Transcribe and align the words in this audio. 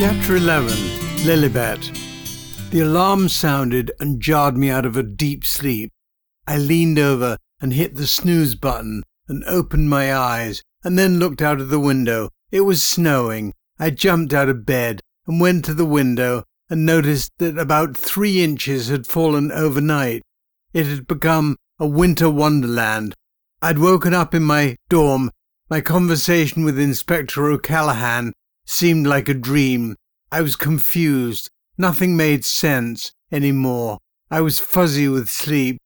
Chapter 0.00 0.36
11 0.36 0.70
Lillibet. 1.26 2.70
The 2.70 2.80
alarm 2.80 3.28
sounded 3.28 3.92
and 4.00 4.18
jarred 4.18 4.56
me 4.56 4.70
out 4.70 4.86
of 4.86 4.96
a 4.96 5.02
deep 5.02 5.44
sleep. 5.44 5.92
I 6.46 6.56
leaned 6.56 6.98
over 6.98 7.36
and 7.60 7.74
hit 7.74 7.96
the 7.96 8.06
snooze 8.06 8.54
button 8.54 9.02
and 9.28 9.44
opened 9.44 9.90
my 9.90 10.14
eyes 10.14 10.62
and 10.82 10.98
then 10.98 11.18
looked 11.18 11.42
out 11.42 11.60
of 11.60 11.68
the 11.68 11.78
window. 11.78 12.30
It 12.50 12.62
was 12.62 12.82
snowing. 12.82 13.52
I 13.78 13.90
jumped 13.90 14.32
out 14.32 14.48
of 14.48 14.64
bed 14.64 15.02
and 15.26 15.38
went 15.38 15.66
to 15.66 15.74
the 15.74 15.84
window 15.84 16.44
and 16.70 16.86
noticed 16.86 17.32
that 17.36 17.58
about 17.58 17.94
three 17.94 18.42
inches 18.42 18.88
had 18.88 19.06
fallen 19.06 19.52
overnight. 19.52 20.22
It 20.72 20.86
had 20.86 21.06
become 21.06 21.58
a 21.78 21.86
winter 21.86 22.30
wonderland. 22.30 23.14
I'd 23.60 23.78
woken 23.78 24.14
up 24.14 24.34
in 24.34 24.44
my 24.44 24.76
dorm. 24.88 25.30
My 25.68 25.82
conversation 25.82 26.64
with 26.64 26.78
Inspector 26.78 27.38
O'Callaghan 27.38 28.32
seemed 28.70 29.06
like 29.06 29.28
a 29.28 29.34
dream. 29.34 29.96
I 30.30 30.42
was 30.42 30.54
confused. 30.54 31.50
Nothing 31.76 32.16
made 32.16 32.44
sense 32.44 33.12
anymore. 33.32 33.98
I 34.30 34.40
was 34.42 34.60
fuzzy 34.60 35.08
with 35.08 35.28
sleep. 35.28 35.78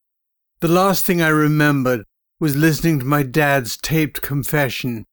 The 0.60 0.68
last 0.68 1.06
thing 1.06 1.22
I 1.22 1.28
remembered 1.28 2.04
was 2.38 2.56
listening 2.56 2.98
to 2.98 3.04
my 3.06 3.22
dad's 3.22 3.78
taped 3.78 4.20
confession. 4.20 5.06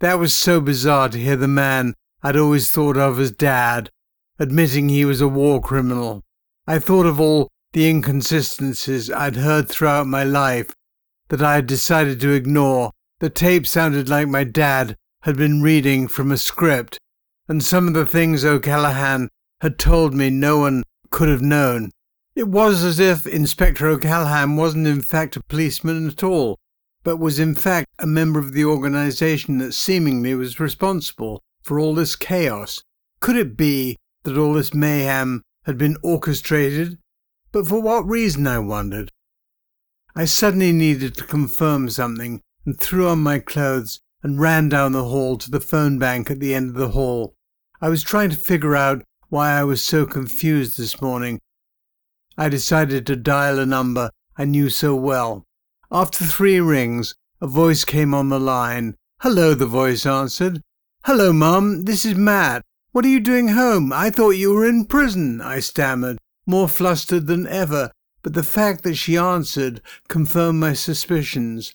That 0.00 0.18
was 0.18 0.32
so 0.32 0.60
bizarre 0.60 1.10
to 1.10 1.18
hear 1.18 1.36
the 1.36 1.48
man 1.48 1.94
I'd 2.22 2.36
always 2.36 2.70
thought 2.70 2.96
of 2.96 3.20
as 3.20 3.30
dad, 3.30 3.90
admitting 4.38 4.88
he 4.88 5.04
was 5.04 5.20
a 5.20 5.28
war 5.28 5.60
criminal. 5.60 6.22
I 6.66 6.78
thought 6.78 7.06
of 7.06 7.20
all 7.20 7.48
the 7.72 7.88
inconsistencies 7.88 9.10
I'd 9.10 9.36
heard 9.36 9.68
throughout 9.68 10.06
my 10.06 10.24
life 10.24 10.72
that 11.28 11.42
I 11.42 11.56
had 11.56 11.66
decided 11.66 12.20
to 12.20 12.32
ignore. 12.32 12.92
The 13.20 13.28
tape 13.28 13.66
sounded 13.66 14.08
like 14.08 14.28
my 14.28 14.44
dad 14.44 14.96
had 15.22 15.36
been 15.36 15.60
reading 15.60 16.08
from 16.08 16.32
a 16.32 16.38
script 16.38 16.98
and 17.48 17.64
some 17.64 17.88
of 17.88 17.94
the 17.94 18.06
things 18.06 18.44
O'Callaghan 18.44 19.28
had 19.60 19.78
told 19.78 20.14
me 20.14 20.30
no 20.30 20.58
one 20.58 20.84
could 21.10 21.28
have 21.28 21.42
known. 21.42 21.90
It 22.36 22.48
was 22.48 22.84
as 22.84 23.00
if 23.00 23.26
Inspector 23.26 23.84
O'Callaghan 23.84 24.56
wasn't 24.56 24.86
in 24.86 25.00
fact 25.00 25.36
a 25.36 25.42
policeman 25.42 26.06
at 26.06 26.22
all, 26.22 26.58
but 27.02 27.16
was 27.16 27.40
in 27.40 27.54
fact 27.54 27.88
a 27.98 28.06
member 28.06 28.38
of 28.38 28.52
the 28.52 28.64
organization 28.64 29.58
that 29.58 29.72
seemingly 29.72 30.34
was 30.34 30.60
responsible 30.60 31.40
for 31.62 31.80
all 31.80 31.94
this 31.94 32.14
chaos. 32.14 32.82
Could 33.20 33.36
it 33.36 33.56
be 33.56 33.96
that 34.24 34.38
all 34.38 34.52
this 34.52 34.74
mayhem 34.74 35.42
had 35.64 35.78
been 35.78 35.96
orchestrated? 36.02 36.98
But 37.50 37.66
for 37.66 37.80
what 37.80 38.06
reason, 38.06 38.46
I 38.46 38.58
wondered. 38.58 39.10
I 40.14 40.26
suddenly 40.26 40.72
needed 40.72 41.14
to 41.14 41.24
confirm 41.24 41.90
something 41.90 42.40
and 42.66 42.78
threw 42.78 43.08
on 43.08 43.20
my 43.20 43.38
clothes 43.38 44.00
and 44.22 44.40
ran 44.40 44.68
down 44.68 44.92
the 44.92 45.04
hall 45.04 45.38
to 45.38 45.50
the 45.50 45.60
phone 45.60 45.98
bank 45.98 46.30
at 46.30 46.40
the 46.40 46.54
end 46.54 46.70
of 46.70 46.76
the 46.76 46.90
hall. 46.90 47.34
I 47.80 47.88
was 47.88 48.02
trying 48.02 48.30
to 48.30 48.36
figure 48.36 48.74
out 48.74 49.04
why 49.28 49.52
I 49.52 49.62
was 49.62 49.80
so 49.80 50.04
confused 50.04 50.78
this 50.78 51.00
morning. 51.00 51.38
I 52.36 52.48
decided 52.48 53.06
to 53.06 53.16
dial 53.16 53.58
a 53.58 53.66
number 53.66 54.10
I 54.36 54.44
knew 54.46 54.68
so 54.68 54.96
well. 54.96 55.44
After 55.90 56.24
three 56.24 56.60
rings, 56.60 57.14
a 57.40 57.46
voice 57.46 57.84
came 57.84 58.14
on 58.14 58.30
the 58.30 58.40
line. 58.40 58.96
Hello, 59.20 59.54
the 59.54 59.66
voice 59.66 60.06
answered. 60.06 60.60
Hello, 61.04 61.32
Mum. 61.32 61.84
This 61.84 62.04
is 62.04 62.16
Matt. 62.16 62.62
What 62.90 63.04
are 63.04 63.08
you 63.08 63.20
doing 63.20 63.48
home? 63.48 63.92
I 63.92 64.10
thought 64.10 64.30
you 64.30 64.52
were 64.52 64.66
in 64.66 64.86
prison, 64.86 65.40
I 65.40 65.60
stammered, 65.60 66.18
more 66.46 66.68
flustered 66.68 67.26
than 67.28 67.46
ever, 67.46 67.92
but 68.22 68.34
the 68.34 68.42
fact 68.42 68.82
that 68.82 68.96
she 68.96 69.16
answered 69.16 69.82
confirmed 70.08 70.58
my 70.58 70.72
suspicions. 70.72 71.74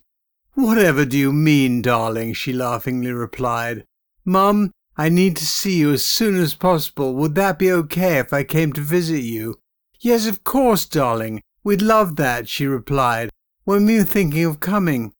Whatever 0.53 1.05
do 1.05 1.17
you 1.17 1.31
mean, 1.31 1.81
darling? 1.81 2.33
she 2.33 2.51
laughingly 2.51 3.11
replied. 3.11 3.85
Mum, 4.25 4.71
I 4.95 5.09
need 5.09 5.35
to 5.37 5.45
see 5.45 5.77
you 5.77 5.91
as 5.91 6.05
soon 6.05 6.35
as 6.35 6.53
possible. 6.53 7.15
Would 7.15 7.35
that 7.35 7.57
be 7.57 7.71
okay 7.71 8.19
if 8.19 8.31
I 8.31 8.43
came 8.43 8.73
to 8.73 8.81
visit 8.81 9.21
you? 9.21 9.59
Yes, 9.99 10.27
of 10.27 10.43
course, 10.43 10.85
darling. 10.85 11.41
We'd 11.63 11.81
love 11.81 12.15
that, 12.17 12.47
she 12.47 12.67
replied. 12.67 13.29
When 13.63 13.85
were 13.85 13.91
you 13.91 14.03
thinking 14.03 14.45
of 14.45 14.59
coming? 14.59 15.13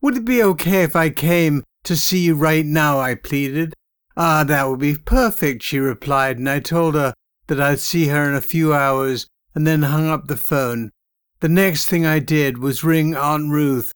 Would 0.00 0.16
it 0.16 0.24
be 0.24 0.42
okay 0.42 0.82
if 0.82 0.96
I 0.96 1.10
came 1.10 1.62
to 1.84 1.94
see 1.94 2.20
you 2.20 2.34
right 2.34 2.64
now? 2.64 2.98
I 2.98 3.14
pleaded. 3.14 3.74
Ah, 4.16 4.44
that 4.44 4.68
would 4.68 4.80
be 4.80 4.96
perfect, 4.96 5.62
she 5.62 5.78
replied, 5.78 6.38
and 6.38 6.48
I 6.48 6.58
told 6.60 6.94
her 6.94 7.14
that 7.46 7.60
I'd 7.60 7.80
see 7.80 8.08
her 8.08 8.28
in 8.28 8.34
a 8.34 8.40
few 8.40 8.74
hours 8.74 9.26
and 9.54 9.66
then 9.66 9.82
hung 9.82 10.08
up 10.08 10.26
the 10.26 10.36
phone. 10.36 10.90
The 11.40 11.48
next 11.48 11.86
thing 11.86 12.04
I 12.04 12.18
did 12.18 12.58
was 12.58 12.84
ring 12.84 13.14
Aunt 13.14 13.50
Ruth. 13.50 13.92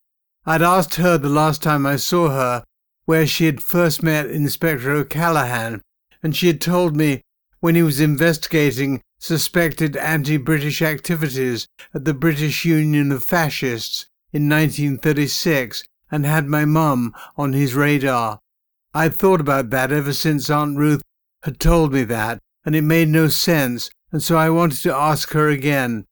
I'd 0.46 0.62
asked 0.62 0.96
her 0.96 1.18
the 1.18 1.28
last 1.28 1.62
time 1.62 1.86
I 1.86 1.96
saw 1.96 2.28
her 2.28 2.64
where 3.04 3.26
she 3.26 3.47
had 3.47 3.62
first 3.62 4.03
met 4.03 4.31
Inspector 4.31 4.91
O'Callaghan, 4.91 5.82
and 6.22 6.34
she 6.34 6.47
had 6.47 6.60
told 6.60 6.97
me 6.97 7.22
when 7.60 7.75
he 7.75 7.82
was 7.82 8.00
investigating 8.00 9.00
suspected 9.19 9.97
anti 9.97 10.37
British 10.37 10.82
activities 10.82 11.66
at 11.94 12.04
the 12.04 12.14
British 12.14 12.64
Union 12.64 13.10
of 13.10 13.25
Fascists 13.25 14.06
in 14.32 14.48
1936 14.48 15.84
and 16.10 16.26
had 16.26 16.47
my 16.47 16.64
mum 16.64 17.14
on 17.37 17.53
his 17.53 17.75
radar. 17.75 18.38
I'd 18.93 19.14
thought 19.14 19.41
about 19.41 19.70
that 19.70 19.91
ever 19.93 20.12
since 20.12 20.50
Aunt 20.50 20.76
Ruth 20.76 21.03
had 21.43 21.59
told 21.59 21.93
me 21.93 22.04
that, 22.04 22.38
and 22.64 22.76
it 22.76 22.82
made 22.82 23.09
no 23.09 23.28
sense, 23.28 23.91
and 24.12 24.22
so 24.22 24.37
I 24.37 24.50
wanted 24.50 24.78
to 24.82 24.94
ask 24.94 25.31
her 25.31 25.48
again. 25.48 26.04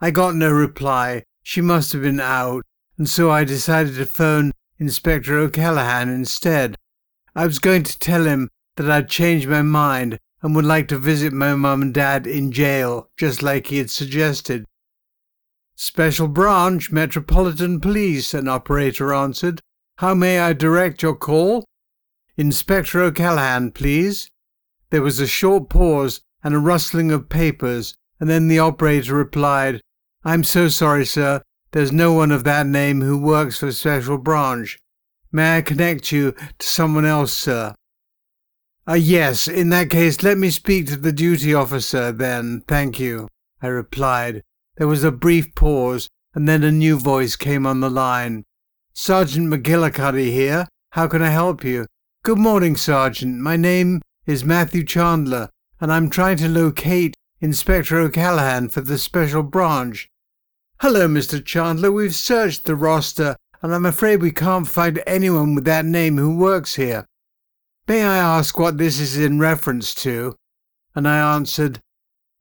I 0.00 0.10
got 0.10 0.34
no 0.34 0.50
reply. 0.50 1.24
She 1.42 1.60
must 1.60 1.92
have 1.92 2.02
been 2.02 2.20
out, 2.20 2.64
and 2.96 3.08
so 3.08 3.30
I 3.30 3.44
decided 3.44 3.96
to 3.96 4.06
phone 4.06 4.52
Inspector 4.78 5.36
O'Callaghan 5.36 6.08
instead. 6.08 6.76
I 7.34 7.46
was 7.46 7.58
going 7.58 7.82
to 7.82 7.98
tell 7.98 8.24
him 8.24 8.48
that 8.76 8.90
I'd 8.90 9.08
changed 9.08 9.48
my 9.48 9.62
mind 9.62 10.18
and 10.40 10.54
would 10.54 10.64
like 10.64 10.86
to 10.88 10.98
visit 10.98 11.32
my 11.32 11.54
mum 11.54 11.82
and 11.82 11.94
dad 11.94 12.26
in 12.26 12.52
jail, 12.52 13.08
just 13.16 13.42
like 13.42 13.66
he 13.66 13.78
had 13.78 13.90
suggested. 13.90 14.64
Special 15.74 16.28
Branch, 16.28 16.90
Metropolitan 16.92 17.80
Police, 17.80 18.34
an 18.34 18.48
operator 18.48 19.12
answered. 19.12 19.60
How 19.98 20.14
may 20.14 20.38
I 20.38 20.52
direct 20.52 21.02
your 21.02 21.16
call? 21.16 21.64
Inspector 22.36 23.00
O'Callaghan, 23.00 23.72
please. 23.72 24.28
There 24.90 25.02
was 25.02 25.18
a 25.18 25.26
short 25.26 25.68
pause 25.68 26.20
and 26.44 26.54
a 26.54 26.58
rustling 26.58 27.10
of 27.10 27.28
papers, 27.28 27.94
and 28.20 28.30
then 28.30 28.46
the 28.46 28.60
operator 28.60 29.14
replied, 29.14 29.80
I'm 30.24 30.44
so 30.44 30.68
sorry, 30.68 31.04
sir. 31.04 31.42
There's 31.78 31.92
no 31.92 32.12
one 32.12 32.32
of 32.32 32.42
that 32.42 32.66
name 32.66 33.02
who 33.02 33.16
works 33.16 33.60
for 33.60 33.70
Special 33.70 34.18
Branch. 34.18 34.76
May 35.30 35.58
I 35.58 35.62
connect 35.62 36.10
you 36.10 36.32
to 36.32 36.66
someone 36.66 37.04
else, 37.04 37.32
sir? 37.32 37.72
Uh, 38.88 38.94
yes, 38.94 39.46
in 39.46 39.68
that 39.68 39.88
case, 39.88 40.24
let 40.24 40.38
me 40.38 40.50
speak 40.50 40.88
to 40.88 40.96
the 40.96 41.12
duty 41.12 41.54
officer, 41.54 42.10
then. 42.10 42.64
Thank 42.66 42.98
you, 42.98 43.28
I 43.62 43.68
replied. 43.68 44.42
There 44.76 44.88
was 44.88 45.04
a 45.04 45.12
brief 45.12 45.54
pause, 45.54 46.08
and 46.34 46.48
then 46.48 46.64
a 46.64 46.72
new 46.72 46.98
voice 46.98 47.36
came 47.36 47.64
on 47.64 47.78
the 47.78 47.88
line. 47.88 48.42
Sergeant 48.92 49.46
McGillicuddy 49.46 50.32
here. 50.32 50.66
How 50.94 51.06
can 51.06 51.22
I 51.22 51.30
help 51.30 51.62
you? 51.62 51.86
Good 52.24 52.38
morning, 52.38 52.74
Sergeant. 52.74 53.38
My 53.38 53.56
name 53.56 54.02
is 54.26 54.44
Matthew 54.44 54.82
Chandler, 54.82 55.48
and 55.80 55.92
I'm 55.92 56.10
trying 56.10 56.38
to 56.38 56.48
locate 56.48 57.14
Inspector 57.38 57.96
O'Callaghan 57.96 58.68
for 58.68 58.80
the 58.80 58.98
Special 58.98 59.44
Branch. 59.44 60.08
Hello, 60.80 61.08
Mr. 61.08 61.44
Chandler. 61.44 61.90
We've 61.90 62.14
searched 62.14 62.64
the 62.64 62.76
roster, 62.76 63.34
and 63.60 63.74
I'm 63.74 63.84
afraid 63.84 64.22
we 64.22 64.30
can't 64.30 64.68
find 64.68 65.02
anyone 65.08 65.56
with 65.56 65.64
that 65.64 65.84
name 65.84 66.18
who 66.18 66.36
works 66.36 66.76
here. 66.76 67.04
May 67.88 68.04
I 68.04 68.16
ask 68.18 68.56
what 68.56 68.78
this 68.78 69.00
is 69.00 69.18
in 69.18 69.40
reference 69.40 69.92
to? 69.96 70.36
And 70.94 71.08
I 71.08 71.34
answered, 71.34 71.80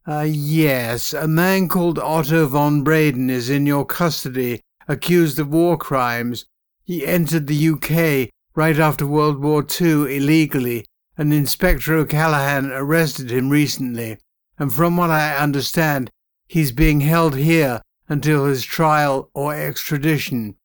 uh, 0.08 0.28
yes, 0.30 1.14
a 1.14 1.28
man 1.28 1.68
called 1.68 1.98
Otto 1.98 2.46
von 2.46 2.86
Brayden 2.86 3.32
is 3.32 3.50
in 3.50 3.66
your 3.66 3.88
custody, 3.88 4.62
accused 4.88 5.40
of 5.40 5.50
war 5.50 5.76
crimes. 5.76 6.46
He 6.84 7.08
entered 7.08 7.48
the 7.48 7.70
UK 7.70 8.30
right 8.54 8.78
after 8.78 9.08
World 9.08 9.42
War 9.42 9.66
II 9.82 10.16
illegally, 10.16 10.86
and 11.18 11.34
Inspector 11.34 11.92
O'Callaghan 11.92 12.72
arrested 12.72 13.32
him 13.32 13.50
recently. 13.50 14.20
And 14.60 14.72
from 14.72 14.96
what 14.96 15.10
I 15.10 15.36
understand, 15.38 16.12
he's 16.48 16.72
being 16.72 17.02
held 17.02 17.36
here 17.36 17.82
until 18.10 18.46
his 18.46 18.64
trial 18.64 19.30
or 19.34 19.54
extradition. 19.54 20.56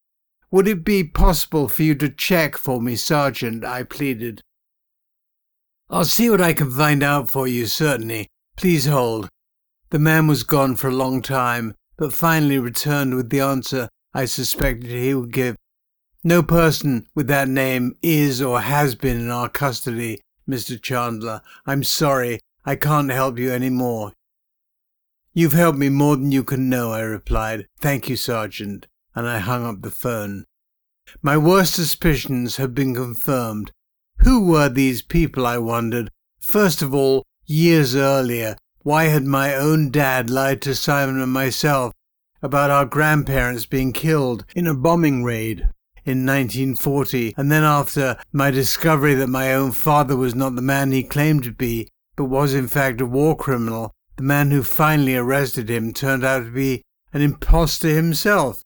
Would 0.51 0.69
it 0.69 0.85
be 0.85 1.05
possible 1.05 1.69
for 1.69 1.83
you 1.83 1.95
to 1.97 2.09
check 2.09 2.57
for 2.57 2.81
me, 2.81 2.97
Sergeant? 2.97 3.65
I 3.65 3.83
pleaded. 3.85 4.43
I'll 5.89 6.05
see 6.05 6.31
what 6.31 6.41
I 6.41 6.53
can 6.53 6.71
find 6.71 7.03
out 7.03 7.31
for 7.31 7.47
you, 7.47 7.67
certainly. 7.67 8.29
Please 8.57 8.87
hold. 8.87 9.29
The 9.91 9.99
man 9.99 10.27
was 10.27 10.43
gone 10.43 10.77
for 10.77 10.89
a 10.89 10.95
long 10.95 11.21
time, 11.23 11.75
but 11.97 12.15
finally 12.15 12.59
returned 12.59 13.15
with 13.15 13.31
the 13.31 13.41
answer 13.41 13.89
I 14.15 14.27
suspected 14.27 14.91
he 14.91 15.15
would 15.15 15.33
give. 15.33 15.57
No 16.25 16.43
person 16.43 17.07
with 17.15 17.27
that 17.29 17.49
name 17.49 17.97
is 18.03 18.41
or 18.41 18.61
has 18.61 18.95
been 18.95 19.21
in 19.21 19.31
our 19.31 19.49
custody, 19.49 20.21
Mr. 20.49 20.81
Chandler. 20.81 21.43
I'm 21.67 21.83
sorry, 21.83 22.41
I 22.65 22.77
can't 22.77 23.11
help 23.11 23.39
you 23.39 23.53
any 23.53 23.71
more. 23.71 24.13
You've 25.35 25.55
helped 25.55 25.79
me 25.79 25.89
more 25.89 26.17
than 26.17 26.31
you 26.31 26.45
can 26.45 26.69
know, 26.69 26.93
I 26.93 27.01
replied. 27.01 27.67
Thank 27.81 28.09
you, 28.09 28.17
Sergeant. 28.17 28.87
And 29.15 29.27
I 29.27 29.39
hung 29.39 29.65
up 29.65 29.81
the 29.81 29.91
phone. 29.91 30.45
My 31.23 31.37
worst 31.37 31.75
suspicions 31.75 32.57
had 32.57 32.75
been 32.75 32.95
confirmed. 32.95 33.73
Who 34.19 34.45
were 34.47 34.69
these 34.69 35.03
people, 35.03 35.47
I 35.47 35.59
wondered? 35.59 36.11
First 36.41 36.83
of 36.83 36.95
all, 36.95 37.25
years 37.47 37.97
earlier, 37.97 38.57
why 38.83 39.05
had 39.05 39.25
my 39.25 39.55
own 39.55 39.91
dad 39.91 40.29
lied 40.29 40.61
to 40.63 40.75
Simon 40.75 41.21
and 41.21 41.33
myself 41.33 41.93
about 42.43 42.71
our 42.71 42.85
grandparents 42.85 43.65
being 43.67 43.93
killed 43.93 44.45
in 44.55 44.67
a 44.67 44.75
bombing 44.75 45.25
raid 45.25 45.69
in 46.05 46.27
1940, 46.27 47.35
and 47.37 47.51
then 47.51 47.63
after 47.63 48.17
my 48.33 48.51
discovery 48.51 49.15
that 49.15 49.29
my 49.29 49.55
own 49.55 49.71
father 49.73 50.17
was 50.17 50.35
not 50.35 50.57
the 50.57 50.63
man 50.63 50.91
he 50.91 51.03
claimed 51.03 51.45
to 51.45 51.53
be, 51.53 51.89
but 52.17 52.25
was 52.25 52.55
in 52.55 52.67
fact 52.67 53.01
a 53.01 53.07
war 53.07 53.37
criminal, 53.37 53.95
the 54.17 54.23
man 54.23 54.51
who 54.51 54.63
finally 54.63 55.17
arrested 55.17 55.71
him 55.71 55.93
turned 55.93 56.25
out 56.25 56.45
to 56.45 56.51
be 56.51 56.83
an 57.13 57.23
impostor 57.23 57.89
himself. 57.89 58.63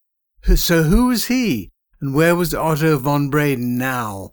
So 0.55 0.85
who 0.85 1.07
was 1.07 1.27
he, 1.27 1.71
and 2.01 2.15
where 2.15 2.37
was 2.37 2.55
Otto 2.55 2.99
von 2.99 3.31
Brayden 3.31 3.77
now? 3.77 4.33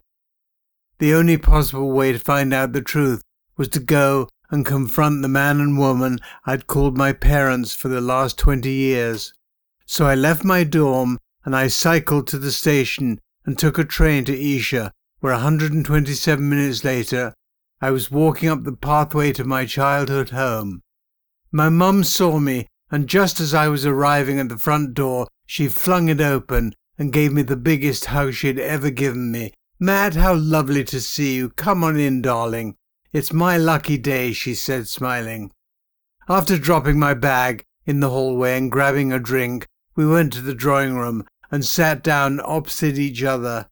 The 1.00 1.14
only 1.14 1.38
possible 1.38 1.92
way 1.92 2.12
to 2.12 2.20
find 2.20 2.54
out 2.54 2.74
the 2.74 2.82
truth 2.82 3.22
was 3.58 3.68
to 3.70 3.80
go 3.80 4.30
and 4.52 4.66
confront 4.66 5.22
the 5.22 5.28
man 5.28 5.60
and 5.60 5.78
woman 5.78 6.20
I'd 6.46 6.68
called 6.68 6.98
my 6.98 7.14
parents 7.14 7.74
for 7.74 7.88
the 7.88 8.02
last 8.02 8.38
twenty 8.38 8.72
years. 8.72 9.34
So 9.86 10.06
I 10.06 10.16
left 10.16 10.44
my 10.44 10.64
dorm 10.64 11.18
and 11.44 11.56
I 11.56 11.68
cycled 11.68 12.28
to 12.28 12.38
the 12.38 12.52
station 12.52 13.20
and 13.46 13.58
took 13.58 13.78
a 13.78 13.84
train 13.84 14.26
to 14.26 14.40
Esher, 14.40 14.92
where 15.20 15.34
127 15.34 16.50
minutes 16.50 16.84
later 16.84 17.34
I 17.82 17.92
was 17.92 18.12
walking 18.12 18.50
up 18.50 18.64
the 18.64 18.72
pathway 18.72 19.34
to 19.34 19.44
my 19.44 19.66
childhood 19.66 20.30
home. 20.30 20.82
My 21.56 21.70
mum 21.70 22.04
saw 22.04 22.40
me, 22.40 22.66
and 22.90 23.08
just 23.08 23.40
as 23.40 23.54
I 23.54 23.68
was 23.68 23.86
arriving 23.86 24.40
at 24.40 24.50
the 24.50 24.58
front 24.58 24.96
door, 24.96 25.28
she 25.46 25.68
flung 25.68 26.10
it 26.10 26.20
open 26.20 26.74
and 26.98 27.14
gave 27.14 27.32
me 27.32 27.44
the 27.44 27.56
biggest 27.56 28.06
hug 28.06 28.34
she'd 28.34 28.58
ever 28.58 28.90
given 28.90 29.32
me. 29.32 29.54
Matt, 29.80 30.16
how 30.16 30.34
lovely 30.34 30.84
to 30.86 31.00
see 31.00 31.36
you. 31.36 31.50
Come 31.52 31.84
on 31.84 32.00
in, 32.00 32.24
darling. 32.24 32.76
It's 33.12 33.32
my 33.32 33.58
lucky 33.58 34.00
day, 34.00 34.34
she 34.34 34.56
said, 34.56 34.88
smiling. 34.88 35.52
After 36.28 36.58
dropping 36.58 36.98
my 36.98 37.14
bag 37.14 37.64
in 37.86 38.00
the 38.00 38.10
hallway 38.10 38.58
and 38.58 38.72
grabbing 38.72 39.14
a 39.14 39.20
drink, 39.20 39.68
we 39.96 40.08
went 40.08 40.34
to 40.34 40.42
the 40.42 40.56
drawing 40.56 40.96
room 40.96 41.24
and 41.52 41.64
sat 41.64 42.04
down 42.04 42.42
opposite 42.44 42.98
each 42.98 43.22
other. 43.22 43.68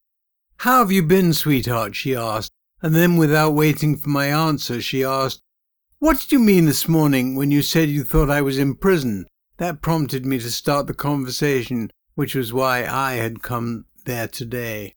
How 0.57 0.79
have 0.79 0.91
you 0.91 1.01
been, 1.01 1.33
sweetheart? 1.33 1.95
she 1.95 2.15
asked, 2.15 2.51
and 2.83 2.93
then 2.93 3.17
without 3.17 3.55
waiting 3.55 3.97
for 3.97 4.09
my 4.09 4.27
answer, 4.27 4.79
she 4.79 5.03
asked, 5.03 5.41
What 6.01 6.19
did 6.19 6.31
you 6.31 6.39
mean 6.39 6.65
this 6.65 6.87
morning 6.87 7.35
when 7.35 7.51
you 7.51 7.61
said 7.61 7.87
you 7.87 8.03
thought 8.03 8.31
I 8.31 8.41
was 8.41 8.57
in 8.57 8.73
prison? 8.73 9.27
That 9.57 9.83
prompted 9.83 10.25
me 10.25 10.39
to 10.39 10.49
start 10.49 10.87
the 10.87 10.95
conversation, 10.95 11.91
which 12.15 12.33
was 12.33 12.51
why 12.51 12.87
I 12.87 13.17
had 13.17 13.43
come 13.43 13.85
there 14.05 14.27
today. 14.27 14.95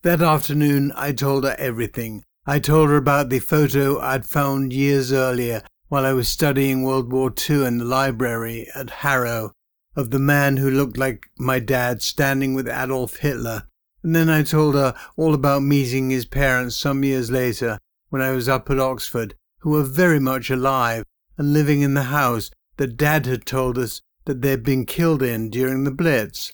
That 0.00 0.22
afternoon 0.22 0.90
I 0.96 1.12
told 1.12 1.44
her 1.44 1.54
everything, 1.58 2.24
I 2.46 2.60
told 2.60 2.88
her 2.88 2.96
about 2.96 3.28
the 3.28 3.40
photo 3.40 4.00
I'd 4.00 4.24
found 4.24 4.72
years 4.72 5.12
earlier 5.12 5.64
while 5.88 6.06
I 6.06 6.14
was 6.14 6.30
studying 6.30 6.82
World 6.82 7.12
War 7.12 7.30
II 7.30 7.66
in 7.66 7.76
the 7.76 7.84
library 7.84 8.66
at 8.74 8.88
Harrow 8.88 9.52
of 9.96 10.12
the 10.12 10.18
man 10.18 10.56
who 10.56 10.70
looked 10.70 10.96
like 10.96 11.26
my 11.36 11.58
dad 11.58 12.00
standing 12.00 12.54
with 12.54 12.66
Adolf 12.66 13.16
Hitler. 13.16 13.64
And 14.02 14.16
then 14.16 14.30
I 14.30 14.44
told 14.44 14.76
her 14.76 14.94
all 15.18 15.34
about 15.34 15.62
meeting 15.62 16.08
his 16.08 16.24
parents 16.24 16.74
some 16.74 17.04
years 17.04 17.30
later 17.30 17.78
when 18.08 18.22
I 18.22 18.30
was 18.30 18.48
up 18.48 18.70
at 18.70 18.80
Oxford, 18.80 19.34
who 19.62 19.70
were 19.70 19.82
very 19.82 20.20
much 20.20 20.50
alive 20.50 21.04
and 21.36 21.52
living 21.52 21.80
in 21.80 21.94
the 21.94 22.04
house 22.04 22.50
that 22.76 22.96
Dad 22.96 23.26
had 23.26 23.46
told 23.46 23.78
us 23.78 24.00
that 24.24 24.42
they'd 24.42 24.62
been 24.62 24.86
killed 24.86 25.22
in 25.22 25.50
during 25.50 25.84
the 25.84 25.90
Blitz. 25.90 26.52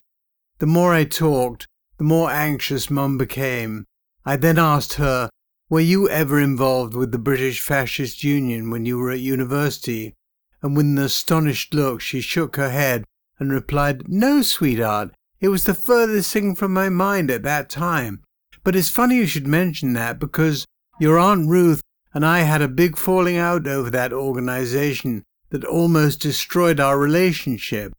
The 0.58 0.66
more 0.66 0.94
I 0.94 1.04
talked, 1.04 1.66
the 1.98 2.04
more 2.04 2.30
anxious 2.30 2.90
Mum 2.90 3.18
became. 3.18 3.84
I 4.24 4.36
then 4.36 4.58
asked 4.58 4.94
her 4.94 5.30
were 5.70 5.80
you 5.80 6.08
ever 6.08 6.40
involved 6.40 6.94
with 6.94 7.12
the 7.12 7.18
British 7.18 7.60
Fascist 7.60 8.24
Union 8.24 8.70
when 8.70 8.86
you 8.86 8.96
were 8.96 9.10
at 9.10 9.20
university? 9.20 10.14
And 10.62 10.74
with 10.74 10.86
an 10.86 10.96
astonished 10.96 11.74
look, 11.74 12.00
she 12.00 12.22
shook 12.22 12.56
her 12.56 12.70
head 12.70 13.04
and 13.38 13.52
replied, 13.52 14.08
No, 14.08 14.40
sweetheart. 14.40 15.10
It 15.40 15.48
was 15.48 15.64
the 15.64 15.74
furthest 15.74 16.32
thing 16.32 16.54
from 16.54 16.72
my 16.72 16.88
mind 16.88 17.30
at 17.30 17.42
that 17.42 17.68
time. 17.68 18.22
But 18.64 18.76
it's 18.76 18.88
funny 18.88 19.16
you 19.16 19.26
should 19.26 19.46
mention 19.46 19.92
that 19.92 20.18
because 20.18 20.64
your 20.98 21.18
Aunt 21.18 21.48
Ruth 21.48 21.82
and 22.14 22.24
I 22.24 22.40
had 22.40 22.62
a 22.62 22.68
big 22.68 22.96
falling 22.96 23.36
out 23.36 23.66
over 23.66 23.90
that 23.90 24.12
organization 24.12 25.24
that 25.50 25.64
almost 25.64 26.20
destroyed 26.20 26.80
our 26.80 26.98
relationship. 26.98 27.92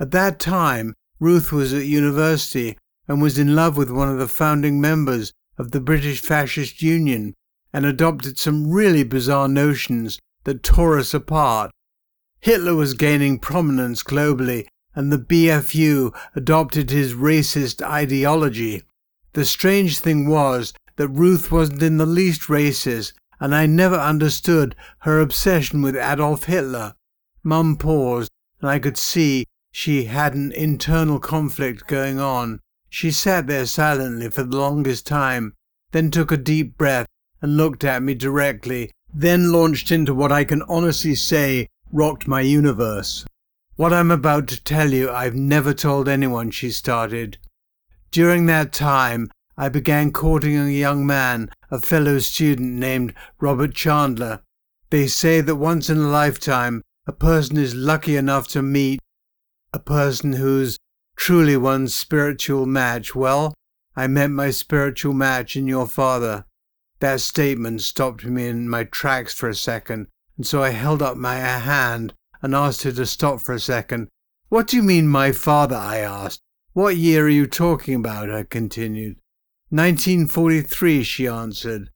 At 0.00 0.10
that 0.12 0.38
time, 0.38 0.94
Ruth 1.20 1.52
was 1.52 1.74
at 1.74 1.86
university 1.86 2.76
and 3.08 3.20
was 3.20 3.38
in 3.38 3.54
love 3.54 3.76
with 3.76 3.90
one 3.90 4.08
of 4.08 4.18
the 4.18 4.28
founding 4.28 4.80
members 4.80 5.32
of 5.56 5.72
the 5.72 5.80
British 5.80 6.20
Fascist 6.20 6.82
Union 6.82 7.34
and 7.72 7.84
adopted 7.84 8.38
some 8.38 8.70
really 8.70 9.02
bizarre 9.02 9.48
notions 9.48 10.18
that 10.44 10.62
tore 10.62 10.98
us 10.98 11.12
apart. 11.12 11.70
Hitler 12.40 12.74
was 12.74 12.94
gaining 12.94 13.38
prominence 13.38 14.02
globally, 14.02 14.66
and 14.94 15.12
the 15.12 15.18
BFU 15.18 16.14
adopted 16.34 16.90
his 16.90 17.14
racist 17.14 17.82
ideology. 17.82 18.82
The 19.32 19.44
strange 19.44 19.98
thing 19.98 20.28
was 20.28 20.72
that 20.96 21.08
Ruth 21.08 21.50
wasn't 21.50 21.82
in 21.82 21.98
the 21.98 22.06
least 22.06 22.42
racist, 22.42 23.12
and 23.40 23.54
I 23.54 23.66
never 23.66 23.96
understood 23.96 24.74
her 25.00 25.20
obsession 25.20 25.82
with 25.82 25.96
Adolf 25.96 26.44
Hitler. 26.44 26.94
Mum 27.42 27.76
paused, 27.76 28.30
and 28.60 28.70
I 28.70 28.78
could 28.78 28.96
see 28.96 29.46
she 29.72 30.04
had 30.04 30.34
an 30.34 30.52
internal 30.52 31.18
conflict 31.18 31.86
going 31.86 32.18
on. 32.18 32.60
She 32.88 33.10
sat 33.10 33.46
there 33.46 33.66
silently 33.66 34.30
for 34.30 34.42
the 34.42 34.56
longest 34.56 35.06
time, 35.06 35.54
then 35.92 36.10
took 36.10 36.32
a 36.32 36.36
deep 36.36 36.76
breath 36.76 37.06
and 37.40 37.56
looked 37.56 37.84
at 37.84 38.02
me 38.02 38.14
directly, 38.14 38.90
then 39.12 39.52
launched 39.52 39.90
into 39.90 40.14
what 40.14 40.32
I 40.32 40.44
can 40.44 40.62
honestly 40.62 41.14
say 41.14 41.68
rocked 41.92 42.26
my 42.26 42.40
universe. 42.40 43.24
What 43.76 43.92
I'm 43.92 44.10
about 44.10 44.48
to 44.48 44.62
tell 44.62 44.92
you 44.92 45.10
I've 45.10 45.34
never 45.34 45.72
told 45.72 46.08
anyone, 46.08 46.50
she 46.50 46.70
started. 46.70 47.38
During 48.10 48.46
that 48.46 48.72
time, 48.72 49.30
I 49.60 49.68
began 49.68 50.12
courting 50.12 50.56
a 50.56 50.70
young 50.70 51.04
man, 51.04 51.50
a 51.68 51.80
fellow 51.80 52.20
student 52.20 52.74
named 52.74 53.12
Robert 53.40 53.74
Chandler. 53.74 54.40
They 54.90 55.08
say 55.08 55.40
that 55.40 55.56
once 55.56 55.90
in 55.90 55.98
a 55.98 56.08
lifetime, 56.08 56.82
a 57.08 57.12
person 57.12 57.56
is 57.56 57.74
lucky 57.74 58.14
enough 58.14 58.46
to 58.48 58.62
meet 58.62 59.00
a 59.74 59.80
person 59.80 60.34
who's 60.34 60.78
truly 61.16 61.56
one's 61.56 61.92
spiritual 61.92 62.66
match. 62.66 63.16
Well, 63.16 63.52
I 63.96 64.06
met 64.06 64.30
my 64.30 64.52
spiritual 64.52 65.12
match 65.12 65.56
in 65.56 65.66
your 65.66 65.88
father. 65.88 66.44
That 67.00 67.20
statement 67.20 67.82
stopped 67.82 68.24
me 68.24 68.46
in 68.46 68.68
my 68.68 68.84
tracks 68.84 69.34
for 69.34 69.48
a 69.48 69.56
second, 69.56 70.06
and 70.36 70.46
so 70.46 70.62
I 70.62 70.70
held 70.70 71.02
up 71.02 71.16
my 71.16 71.34
hand 71.34 72.14
and 72.40 72.54
asked 72.54 72.84
her 72.84 72.92
to 72.92 73.06
stop 73.06 73.40
for 73.40 73.56
a 73.56 73.60
second. 73.60 74.08
What 74.50 74.68
do 74.68 74.76
you 74.76 74.84
mean, 74.84 75.08
my 75.08 75.32
father? 75.32 75.74
I 75.74 75.98
asked. 75.98 76.40
What 76.74 76.96
year 76.96 77.26
are 77.26 77.28
you 77.28 77.48
talking 77.48 77.96
about? 77.96 78.30
I 78.30 78.44
continued. 78.44 79.16
1943, 79.70 81.02
she 81.02 81.26
answered. 81.26 81.90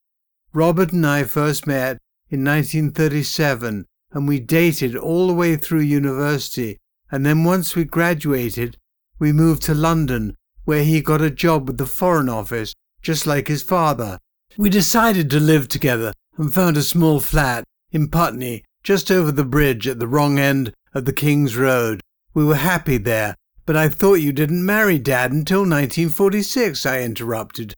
Robert 0.52 0.92
and 0.92 1.06
I 1.06 1.24
first 1.24 1.66
met 1.66 1.98
in 2.28 2.44
1937, 2.44 3.86
and 4.12 4.28
we 4.28 4.40
dated 4.40 4.94
all 4.94 5.26
the 5.26 5.34
way 5.34 5.56
through 5.56 5.80
university, 5.80 6.78
and 7.10 7.24
then 7.24 7.44
once 7.44 7.74
we 7.74 7.84
graduated, 7.84 8.76
we 9.18 9.32
moved 9.32 9.62
to 9.62 9.74
London, 9.74 10.36
where 10.64 10.84
he 10.84 11.00
got 11.00 11.22
a 11.22 11.30
job 11.30 11.66
with 11.66 11.78
the 11.78 11.86
Foreign 11.86 12.28
Office, 12.28 12.74
just 13.00 13.26
like 13.26 13.48
his 13.48 13.62
father. 13.62 14.18
We 14.58 14.68
decided 14.68 15.30
to 15.30 15.40
live 15.40 15.68
together 15.68 16.12
and 16.36 16.52
found 16.52 16.76
a 16.76 16.82
small 16.82 17.20
flat 17.20 17.64
in 17.90 18.08
Putney, 18.08 18.64
just 18.82 19.10
over 19.10 19.32
the 19.32 19.44
bridge 19.44 19.88
at 19.88 19.98
the 19.98 20.06
wrong 20.06 20.38
end 20.38 20.72
of 20.94 21.06
the 21.06 21.12
King's 21.12 21.56
Road. 21.56 22.00
We 22.34 22.44
were 22.44 22.56
happy 22.56 22.98
there, 22.98 23.34
but 23.64 23.76
I 23.76 23.88
thought 23.88 24.14
you 24.14 24.32
didn't 24.32 24.66
marry 24.66 24.98
Dad 24.98 25.32
until 25.32 25.60
1946, 25.60 26.84
I 26.84 27.00
interrupted. 27.02 27.74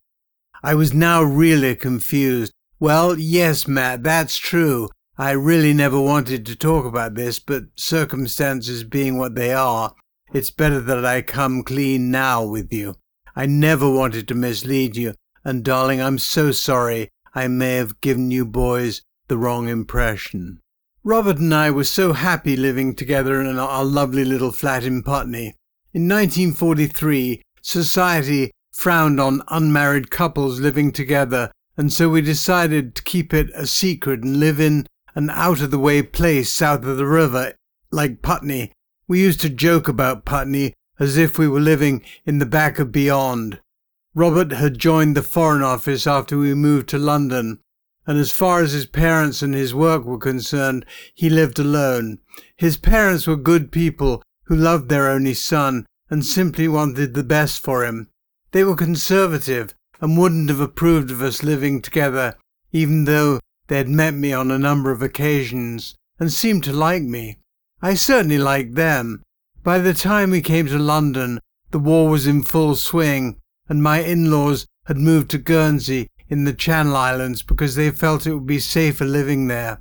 I 0.63 0.75
was 0.75 0.95
now 0.95 1.23
really 1.23 1.75
confused. 1.77 2.53
Well, 2.81 3.19
yes, 3.19 3.69
Matt, 3.69 4.03
that's 4.03 4.37
true. 4.37 4.89
I 5.17 5.31
really 5.33 5.73
never 5.73 6.01
wanted 6.01 6.45
to 6.47 6.57
talk 6.57 6.85
about 6.85 7.15
this, 7.15 7.39
but 7.39 7.65
circumstances 7.77 8.83
being 8.83 9.17
what 9.17 9.35
they 9.35 9.53
are, 9.53 9.95
it's 10.33 10.51
better 10.51 10.81
that 10.81 11.05
I 11.05 11.23
come 11.23 11.63
clean 11.63 12.11
now 12.11 12.45
with 12.45 12.73
you. 12.73 12.97
I 13.37 13.47
never 13.47 13.89
wanted 13.91 14.27
to 14.29 14.35
mislead 14.35 14.97
you, 14.97 15.15
and 15.45 15.65
darling, 15.65 16.01
I'm 16.01 16.19
so 16.19 16.51
sorry 16.51 17.11
I 17.35 17.47
may 17.47 17.75
have 17.75 18.01
given 18.01 18.31
you 18.31 18.45
boys 18.45 19.03
the 19.29 19.37
wrong 19.37 19.69
impression. 19.69 20.61
Robert 21.03 21.39
and 21.39 21.55
I 21.55 21.71
were 21.71 21.85
so 21.85 22.15
happy 22.15 22.57
living 22.57 22.95
together 22.95 23.41
in 23.41 23.59
our 23.59 23.85
lovely 23.85 24.25
little 24.25 24.53
flat 24.53 24.85
in 24.85 25.03
Putney. 25.03 25.55
In 25.95 26.09
1943, 26.09 27.41
society 27.63 28.51
frowned 28.73 29.21
on 29.21 29.45
unmarried 29.47 30.11
couples 30.11 30.59
living 30.59 30.91
together, 30.91 31.53
and 31.77 31.93
so 31.93 32.09
we 32.09 32.21
decided 32.21 32.97
to 32.97 33.03
keep 33.05 33.33
it 33.33 33.49
a 33.55 33.65
secret 33.65 34.25
and 34.25 34.41
live 34.41 34.59
in 34.59 34.89
an 35.15 35.31
out 35.31 35.61
of 35.61 35.71
the 35.71 35.79
way 35.79 36.03
place 36.03 36.53
south 36.53 36.85
of 36.85 36.97
the 36.97 37.07
river, 37.07 37.55
like 37.93 38.23
Putney. 38.23 38.73
We 39.07 39.21
used 39.21 39.41
to 39.43 39.49
joke 39.49 39.87
about 39.87 40.25
Putney 40.25 40.75
as 40.99 41.17
if 41.17 41.39
we 41.39 41.47
were 41.47 41.61
living 41.61 42.03
in 42.27 42.41
the 42.41 42.45
back 42.45 42.81
of 42.81 42.91
beyond. 42.91 43.61
Robert 44.17 44.51
had 44.51 44.81
joined 44.81 45.17
the 45.17 45.23
Foreign 45.23 45.63
Office 45.63 46.09
after 46.09 46.37
we 46.37 46.55
moved 46.55 46.89
to 46.89 46.99
London, 46.99 47.61
and 48.05 48.19
as 48.19 48.33
far 48.33 48.63
as 48.63 48.73
his 48.73 48.87
parents 48.87 49.43
and 49.43 49.55
his 49.55 49.73
work 49.73 50.05
were 50.05 50.19
concerned, 50.19 50.85
he 51.15 51.31
lived 51.31 51.61
alone. 51.61 52.19
His 52.57 52.77
parents 52.77 53.29
were 53.29 53.37
good 53.37 53.71
people 53.71 54.25
who 54.45 54.57
loved 54.57 54.89
their 54.89 55.11
only 55.11 55.35
son 55.35 55.87
and 56.11 56.25
simply 56.25 56.69
wanted 56.69 57.15
the 57.15 57.25
best 57.25 57.61
for 57.61 57.85
him. 57.85 58.09
They 58.53 58.65
were 58.65 58.77
conservative 58.77 59.75
and 60.01 60.19
wouldn't 60.19 60.49
have 60.51 60.61
approved 60.61 61.11
of 61.11 61.23
us 61.23 61.43
living 61.43 61.81
together, 61.81 62.37
even 62.73 63.05
though 63.05 63.41
they 63.69 63.79
had 63.79 63.89
met 63.89 64.15
me 64.15 64.33
on 64.33 64.51
a 64.51 64.59
number 64.59 64.91
of 64.91 65.03
occasions 65.03 65.95
and 66.19 66.33
seemed 66.33 66.65
to 66.65 66.73
like 66.73 67.03
me. 67.03 67.39
I 67.81 67.95
certainly 67.95 68.39
liked 68.39 68.75
them. 68.75 69.23
By 69.63 69.79
the 69.79 69.95
time 69.95 70.31
we 70.31 70.43
came 70.43 70.67
to 70.67 70.79
London, 70.79 71.41
the 71.71 71.79
war 71.79 72.09
was 72.09 72.27
in 72.27 72.43
full 72.43 72.77
swing, 72.77 73.39
and 73.69 73.83
my 73.83 74.01
in 74.01 74.31
laws 74.31 74.67
had 74.87 74.99
moved 74.99 75.31
to 75.31 75.39
Guernsey 75.39 76.09
in 76.29 76.45
the 76.45 76.53
Channel 76.53 76.97
Islands 76.97 77.43
because 77.43 77.75
they 77.75 77.91
felt 77.91 78.27
it 78.27 78.35
would 78.35 78.47
be 78.47 78.59
safer 78.59 79.05
living 79.05 79.49
there. 79.49 79.81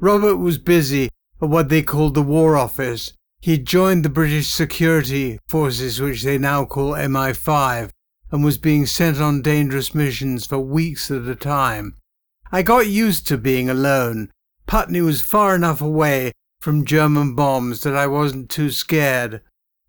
Robert 0.00 0.36
was 0.36 0.58
busy 0.58 1.08
at 1.40 1.48
what 1.48 1.68
they 1.68 1.82
called 1.82 2.14
the 2.14 2.22
War 2.22 2.56
Office. 2.56 3.12
He 3.44 3.58
joined 3.58 4.06
the 4.06 4.08
British 4.08 4.48
security 4.48 5.38
forces, 5.48 6.00
which 6.00 6.22
they 6.22 6.38
now 6.38 6.64
call 6.64 6.92
MI5, 6.92 7.90
and 8.30 8.42
was 8.42 8.56
being 8.56 8.86
sent 8.86 9.20
on 9.20 9.42
dangerous 9.42 9.94
missions 9.94 10.46
for 10.46 10.58
weeks 10.58 11.10
at 11.10 11.28
a 11.28 11.34
time. 11.34 11.98
I 12.50 12.62
got 12.62 12.86
used 12.86 13.26
to 13.26 13.36
being 13.36 13.68
alone. 13.68 14.30
Putney 14.66 15.02
was 15.02 15.20
far 15.20 15.54
enough 15.54 15.82
away 15.82 16.32
from 16.62 16.86
German 16.86 17.34
bombs 17.34 17.82
that 17.82 17.94
I 17.94 18.06
wasn't 18.06 18.48
too 18.48 18.70
scared. 18.70 19.42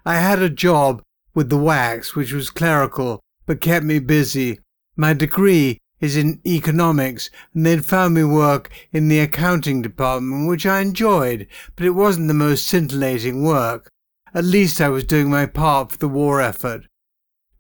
I 0.06 0.16
had 0.16 0.40
a 0.42 0.50
job 0.50 1.02
with 1.34 1.50
the 1.50 1.58
wax, 1.58 2.14
which 2.14 2.34
was 2.34 2.50
clerical, 2.50 3.22
but 3.46 3.62
kept 3.62 3.86
me 3.86 4.00
busy. 4.00 4.60
My 4.98 5.14
degree 5.14 5.78
is 6.00 6.18
in 6.18 6.42
economics, 6.46 7.30
and 7.54 7.66
they'd 7.66 7.86
found 7.86 8.14
me 8.14 8.24
work 8.24 8.70
in 8.92 9.08
the 9.08 9.20
accounting 9.20 9.82
department, 9.82 10.48
which 10.48 10.66
I 10.66 10.82
enjoyed, 10.82 11.48
but 11.76 11.86
it 11.86 11.92
wasn't 11.92 12.28
the 12.28 12.34
most 12.34 12.68
scintillating 12.68 13.44
work. 13.44 13.92
At 14.34 14.44
least 14.44 14.82
I 14.82 14.90
was 14.90 15.06
doing 15.06 15.30
my 15.30 15.46
part 15.46 15.92
for 15.94 15.98
the 15.98 16.10
war 16.10 16.42
effort. 16.42 16.88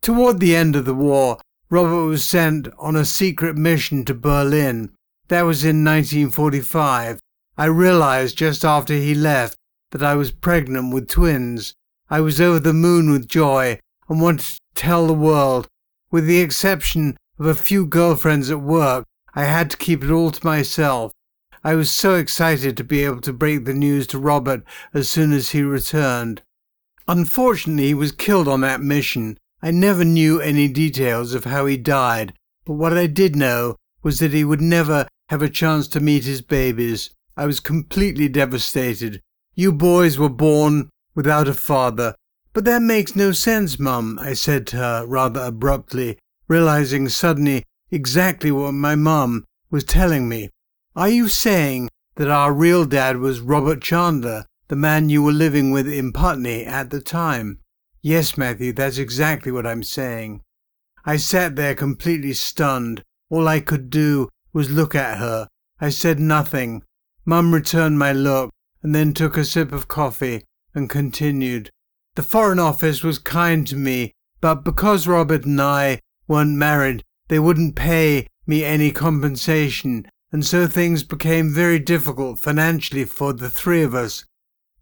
Toward 0.01 0.39
the 0.39 0.55
end 0.55 0.75
of 0.75 0.85
the 0.85 0.93
war, 0.93 1.39
Robert 1.69 2.05
was 2.05 2.23
sent 2.23 2.67
on 2.77 2.95
a 2.95 3.05
secret 3.05 3.55
mission 3.57 4.05
to 4.05 4.13
Berlin. 4.13 4.91
That 5.29 5.43
was 5.43 5.63
in 5.63 5.83
1945. 5.83 7.19
I 7.57 7.65
realized 7.65 8.37
just 8.37 8.63
after 8.63 8.93
he 8.93 9.15
left 9.15 9.55
that 9.91 10.03
I 10.03 10.15
was 10.15 10.31
pregnant 10.31 10.93
with 10.93 11.07
twins. 11.07 11.73
I 12.09 12.19
was 12.19 12.39
over 12.39 12.59
the 12.59 12.73
moon 12.73 13.09
with 13.09 13.27
joy 13.27 13.79
and 14.09 14.21
wanted 14.21 14.45
to 14.45 14.59
tell 14.75 15.07
the 15.07 15.13
world. 15.13 15.67
With 16.11 16.27
the 16.27 16.39
exception 16.39 17.17
of 17.37 17.45
a 17.45 17.55
few 17.55 17.85
girlfriends 17.85 18.49
at 18.49 18.61
work, 18.61 19.05
I 19.33 19.45
had 19.45 19.69
to 19.71 19.77
keep 19.77 20.03
it 20.03 20.11
all 20.11 20.31
to 20.31 20.45
myself. 20.45 21.11
I 21.63 21.75
was 21.75 21.91
so 21.91 22.15
excited 22.15 22.77
to 22.77 22.83
be 22.83 23.03
able 23.03 23.21
to 23.21 23.33
break 23.33 23.65
the 23.65 23.73
news 23.73 24.07
to 24.07 24.19
Robert 24.19 24.63
as 24.93 25.09
soon 25.09 25.33
as 25.33 25.49
he 25.49 25.61
returned. 25.63 26.41
Unfortunately, 27.07 27.87
he 27.87 27.93
was 27.93 28.11
killed 28.11 28.47
on 28.47 28.61
that 28.61 28.81
mission, 28.81 29.37
I 29.65 29.71
never 29.71 30.05
knew 30.05 30.39
any 30.39 30.67
details 30.67 31.33
of 31.33 31.45
how 31.45 31.65
he 31.65 31.75
died, 31.75 32.33
but 32.65 32.73
what 32.73 32.95
I 32.95 33.07
did 33.07 33.35
know 33.35 33.77
was 34.03 34.19
that 34.19 34.31
he 34.31 34.43
would 34.43 34.61
never 34.61 35.07
have 35.29 35.41
a 35.41 35.49
chance 35.49 35.87
to 35.87 35.99
meet 35.99 36.23
his 36.23 36.43
babies. 36.43 37.09
I 37.35 37.47
was 37.47 37.59
completely 37.59 38.27
devastated. 38.27 39.21
You 39.55 39.71
boys 39.71 40.19
were 40.19 40.29
born 40.29 40.89
without 41.15 41.47
a 41.47 41.55
father. 41.55 42.13
But 42.53 42.65
that 42.65 42.83
makes 42.83 43.15
no 43.15 43.31
sense, 43.31 43.79
Mum, 43.79 44.19
I 44.21 44.33
said 44.33 44.67
to 44.67 44.77
her 44.77 45.05
rather 45.07 45.41
abruptly, 45.41 46.19
realizing 46.47 47.09
suddenly 47.09 47.63
exactly 47.91 48.51
what 48.51 48.73
my 48.73 48.95
mum 48.95 49.45
was 49.69 49.83
telling 49.83 50.27
me. 50.27 50.49
Are 50.95 51.09
you 51.09 51.27
saying 51.27 51.89
that 52.15 52.29
our 52.29 52.53
real 52.53 52.85
dad 52.85 53.17
was 53.17 53.41
Robert 53.41 53.81
Chandler, 53.81 54.45
the 54.67 54.75
man 54.75 55.09
you 55.09 55.21
were 55.21 55.31
living 55.33 55.71
with 55.71 55.87
in 55.87 56.13
Putney 56.13 56.65
at 56.65 56.89
the 56.89 57.01
time? 57.01 57.59
Yes, 58.01 58.37
Matthew, 58.37 58.71
that's 58.73 58.97
exactly 58.97 59.51
what 59.51 59.65
I'm 59.65 59.83
saying. 59.83 60.41
I 61.05 61.17
sat 61.17 61.55
there 61.55 61.75
completely 61.75 62.33
stunned. 62.33 63.03
All 63.29 63.47
I 63.47 63.59
could 63.59 63.89
do 63.89 64.29
was 64.53 64.71
look 64.71 64.95
at 64.95 65.17
her. 65.17 65.47
I 65.79 65.89
said 65.89 66.19
nothing. 66.19 66.83
Mum 67.25 67.53
returned 67.53 67.99
my 67.99 68.11
look 68.11 68.51
and 68.81 68.93
then 68.93 69.13
took 69.13 69.35
a 69.35 69.43
sip 69.43 69.71
of 69.71 69.87
coffee 69.87 70.43
and 70.73 70.89
continued. 70.89 71.69
The 72.15 72.23
Foreign 72.23 72.59
Office 72.59 73.03
was 73.03 73.17
kind 73.17 73.67
to 73.67 73.75
me, 73.75 74.13
but 74.39 74.63
because 74.63 75.07
Robert 75.07 75.45
and 75.45 75.61
I 75.61 75.99
weren't 76.27 76.57
married, 76.57 77.03
they 77.27 77.39
wouldn't 77.39 77.75
pay 77.75 78.27
me 78.45 78.63
any 78.63 78.91
compensation, 78.91 80.07
and 80.31 80.45
so 80.45 80.67
things 80.67 81.03
became 81.03 81.53
very 81.53 81.79
difficult 81.79 82.39
financially 82.39 83.05
for 83.05 83.33
the 83.33 83.49
three 83.49 83.81
of 83.81 83.95
us. 83.95 84.25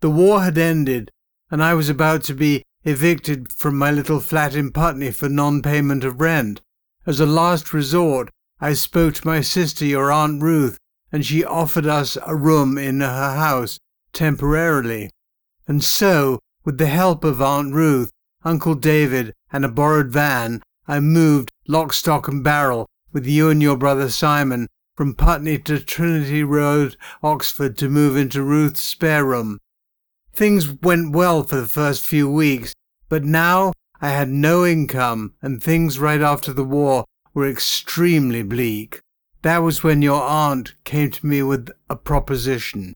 The 0.02 0.10
war 0.10 0.42
had 0.42 0.58
ended, 0.58 1.10
and 1.50 1.64
I 1.64 1.74
was 1.74 1.90
about 1.90 2.24
to 2.24 2.34
be 2.34 2.64
evicted 2.84 3.52
from 3.54 3.78
my 3.78 3.92
little 3.92 4.20
flat 4.20 4.56
in 4.56 4.72
Putney 4.72 5.12
for 5.12 5.30
non-payment 5.30 6.04
of 6.04 6.20
rent. 6.20 6.62
As 7.06 7.20
a 7.20 7.26
last 7.26 7.74
resort, 7.74 8.30
I 8.60 8.74
spoke 8.74 9.16
to 9.16 9.28
my 9.28 9.42
sister, 9.42 9.86
your 9.86 10.12
Aunt 10.12 10.42
Ruth, 10.42 10.78
and 11.12 11.26
she 11.26 11.44
offered 11.44 11.86
us 11.86 12.18
a 12.26 12.36
room 12.36 12.78
in 12.78 13.02
her 13.02 13.36
house 13.36 13.80
temporarily. 14.14 15.12
And 15.68 15.84
so, 15.84 16.40
with 16.66 16.78
the 16.78 16.88
help 16.88 17.24
of 17.24 17.42
Aunt 17.42 17.74
Ruth, 17.74 18.10
Uncle 18.44 18.76
David, 18.76 19.34
and 19.52 19.64
a 19.64 19.70
borrowed 19.70 20.12
van, 20.12 20.62
I 20.88 21.00
moved 21.00 21.52
lock, 21.68 21.94
stock, 21.94 22.28
and 22.28 22.44
barrel 22.44 22.88
with 23.12 23.26
you 23.26 23.50
and 23.50 23.62
your 23.62 23.78
brother 23.78 24.10
Simon 24.10 24.68
from 24.96 25.16
Putney 25.16 25.58
to 25.60 25.80
Trinity 25.80 26.44
Road, 26.44 26.98
Oxford, 27.24 27.78
to 27.78 27.90
move 27.90 28.18
into 28.18 28.44
Ruth's 28.44 28.84
spare 28.84 29.26
room. 29.26 29.60
Things 30.34 30.70
went 30.82 31.14
well 31.14 31.44
for 31.44 31.56
the 31.56 31.68
first 31.68 32.04
few 32.04 32.30
weeks, 32.30 32.74
but 33.10 33.24
now 33.24 33.74
I 34.02 34.10
had 34.10 34.30
no 34.30 34.66
income 34.66 35.34
and 35.42 35.62
things 35.62 36.00
right 36.00 36.22
after 36.22 36.52
the 36.52 36.64
war 36.64 37.06
were 37.34 37.50
extremely 37.50 38.44
bleak. 38.44 39.00
That 39.44 39.60
was 39.60 39.84
when 39.84 40.02
your 40.02 40.22
aunt 40.22 40.74
came 40.84 41.12
to 41.12 41.26
me 41.26 41.44
with 41.44 41.70
a 41.90 41.96
proposition. 41.96 42.94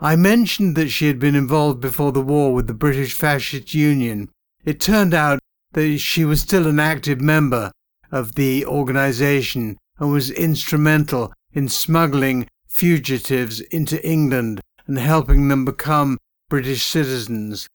I 0.00 0.16
mentioned 0.16 0.76
that 0.76 0.90
she 0.90 1.06
had 1.06 1.18
been 1.18 1.34
involved 1.34 1.80
before 1.80 2.12
the 2.12 2.22
war 2.22 2.54
with 2.54 2.66
the 2.66 2.74
British 2.74 3.14
Fascist 3.14 3.74
Union. 3.74 4.30
It 4.64 4.80
turned 4.80 5.14
out 5.14 5.40
that 5.72 5.98
she 5.98 6.24
was 6.24 6.40
still 6.40 6.66
an 6.66 6.80
active 6.80 7.20
member 7.20 7.70
of 8.10 8.34
the 8.34 8.64
organization 8.64 9.76
and 9.98 10.12
was 10.12 10.30
instrumental 10.30 11.32
in 11.52 11.68
smuggling 11.68 12.48
fugitives 12.66 13.60
into 13.60 14.04
England 14.06 14.60
and 14.86 14.98
helping 14.98 15.48
them 15.48 15.64
become 15.64 16.18
British 16.48 16.84
citizens. 16.84 17.68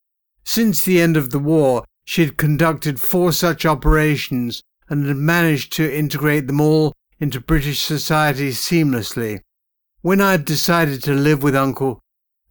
Since 0.43 0.83
the 0.83 1.01
end 1.01 1.17
of 1.17 1.29
the 1.29 1.39
war, 1.39 1.85
she 2.05 2.23
had 2.23 2.37
conducted 2.37 2.99
four 2.99 3.31
such 3.31 3.65
operations 3.65 4.61
and 4.89 5.05
had 5.05 5.17
managed 5.17 5.71
to 5.73 5.97
integrate 5.97 6.47
them 6.47 6.59
all 6.59 6.93
into 7.19 7.39
British 7.39 7.81
society 7.81 8.49
seamlessly. 8.49 9.39
When 10.01 10.19
I 10.19 10.31
had 10.31 10.45
decided 10.45 11.01
to 11.03 11.13
live 11.13 11.43
with 11.43 11.55
Uncle 11.55 12.01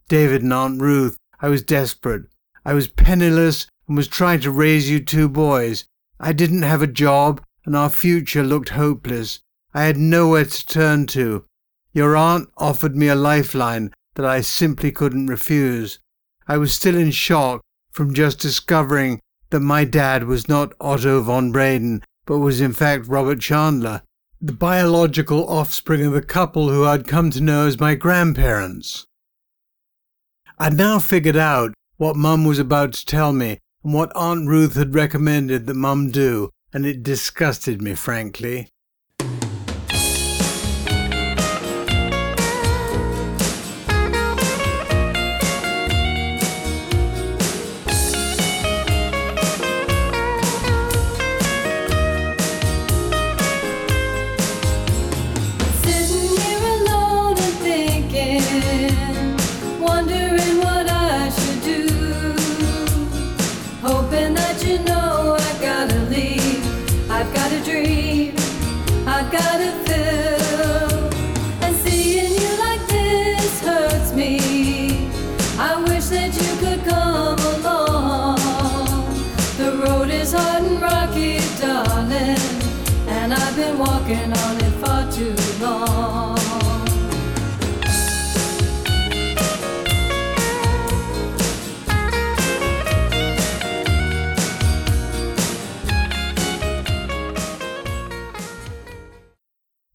David 0.07 0.41
and 0.41 0.53
Aunt 0.53 0.81
Ruth, 0.81 1.17
I 1.39 1.49
was 1.49 1.61
desperate. 1.61 2.23
I 2.65 2.73
was 2.73 2.87
penniless 2.87 3.67
and 3.87 3.97
was 3.97 4.07
trying 4.07 4.39
to 4.41 4.51
raise 4.51 4.89
you 4.89 4.99
two 4.99 5.27
boys. 5.27 5.85
I 6.19 6.33
didn't 6.33 6.61
have 6.61 6.81
a 6.81 6.87
job 6.87 7.41
and 7.65 7.75
our 7.75 7.89
future 7.89 8.43
looked 8.43 8.69
hopeless. 8.69 9.39
I 9.73 9.83
had 9.83 9.97
nowhere 9.97 10.45
to 10.45 10.65
turn 10.65 11.07
to. 11.07 11.45
Your 11.93 12.15
aunt 12.15 12.49
offered 12.57 12.95
me 12.95 13.07
a 13.07 13.15
lifeline 13.15 13.93
that 14.15 14.25
I 14.25 14.41
simply 14.41 14.91
couldn't 14.91 15.27
refuse. 15.27 15.99
I 16.47 16.57
was 16.57 16.73
still 16.73 16.97
in 16.97 17.11
shock 17.11 17.61
from 17.91 18.13
just 18.13 18.39
discovering 18.39 19.19
that 19.49 19.59
my 19.59 19.85
dad 19.85 20.25
was 20.25 20.49
not 20.49 20.73
Otto 20.81 21.21
von 21.21 21.51
Breden, 21.51 22.01
but 22.25 22.39
was 22.39 22.61
in 22.61 22.73
fact 22.73 23.07
Robert 23.07 23.39
Chandler, 23.39 24.01
the 24.41 24.53
biological 24.53 25.47
offspring 25.47 26.05
of 26.05 26.13
the 26.13 26.21
couple 26.21 26.69
who 26.69 26.85
I'd 26.85 27.07
come 27.07 27.31
to 27.31 27.41
know 27.41 27.67
as 27.67 27.79
my 27.79 27.95
grandparents. 27.95 29.05
I'd 30.59 30.73
now 30.73 30.99
figured 30.99 31.37
out 31.37 31.73
what 31.97 32.15
Mum 32.15 32.45
was 32.45 32.59
about 32.59 32.93
to 32.93 33.05
tell 33.05 33.31
me 33.31 33.59
and 33.83 33.93
what 33.93 34.11
Aunt 34.15 34.47
Ruth 34.47 34.75
had 34.75 34.95
recommended 34.95 35.67
that 35.67 35.75
Mum 35.75 36.11
do, 36.11 36.49
and 36.73 36.85
it 36.85 37.03
disgusted 37.03 37.81
me, 37.81 37.95
frankly. 37.95 38.69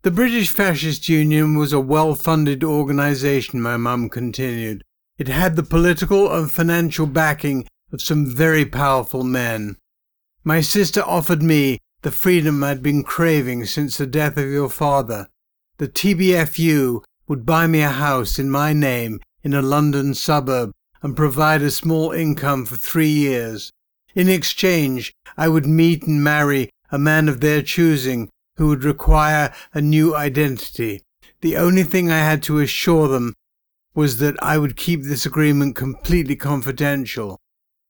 The 0.09 0.15
British 0.15 0.49
Fascist 0.49 1.09
Union 1.09 1.59
was 1.59 1.73
a 1.73 1.81
well 1.81 2.15
funded 2.15 2.65
organisation, 2.65 3.61
my 3.61 3.77
mum 3.77 4.09
continued. 4.09 4.83
It 5.19 5.29
had 5.29 5.57
the 5.57 5.63
political 5.63 6.33
and 6.33 6.51
financial 6.51 7.07
backing 7.07 7.67
of 7.93 8.01
some 8.01 8.25
very 8.27 8.65
powerful 8.65 9.23
men. 9.23 9.77
My 10.45 10.61
sister 10.61 11.03
offered 11.03 11.43
me 11.43 11.79
the 12.03 12.11
freedom 12.13 12.63
I'd 12.63 12.83
been 12.83 13.03
craving 13.03 13.65
since 13.65 13.99
the 13.99 14.07
death 14.07 14.37
of 14.37 14.49
your 14.49 14.69
father. 14.69 15.29
The 15.79 15.89
TBFU 15.89 17.03
would 17.27 17.45
buy 17.45 17.67
me 17.67 17.81
a 17.81 17.89
house 17.89 18.39
in 18.39 18.51
my 18.51 18.73
name 18.73 19.21
in 19.43 19.53
a 19.53 19.63
London 19.63 20.15
suburb 20.15 20.71
and 21.03 21.17
provide 21.17 21.63
a 21.63 21.71
small 21.71 22.13
income 22.13 22.67
for 22.67 22.77
three 22.77 23.11
years. 23.11 23.73
In 24.15 24.29
exchange, 24.29 25.13
I 25.37 25.49
would 25.49 25.67
meet 25.67 26.05
and 26.05 26.23
marry 26.23 26.71
a 26.91 26.99
man 26.99 27.29
of 27.29 27.41
their 27.41 27.63
choosing 27.63 28.31
who 28.57 28.69
would 28.69 28.85
require 28.85 29.53
a 29.75 29.81
new 29.81 30.15
identity. 30.15 31.03
The 31.41 31.57
only 31.57 31.85
thing 31.85 32.11
I 32.11 32.19
had 32.19 32.43
to 32.45 32.61
assure 32.61 33.09
them 33.09 33.35
was 33.95 34.19
that 34.19 34.41
I 34.43 34.59
would 34.59 34.77
keep 34.77 35.03
this 35.03 35.27
agreement 35.27 35.75
completely 35.75 36.37
confidential. 36.37 37.39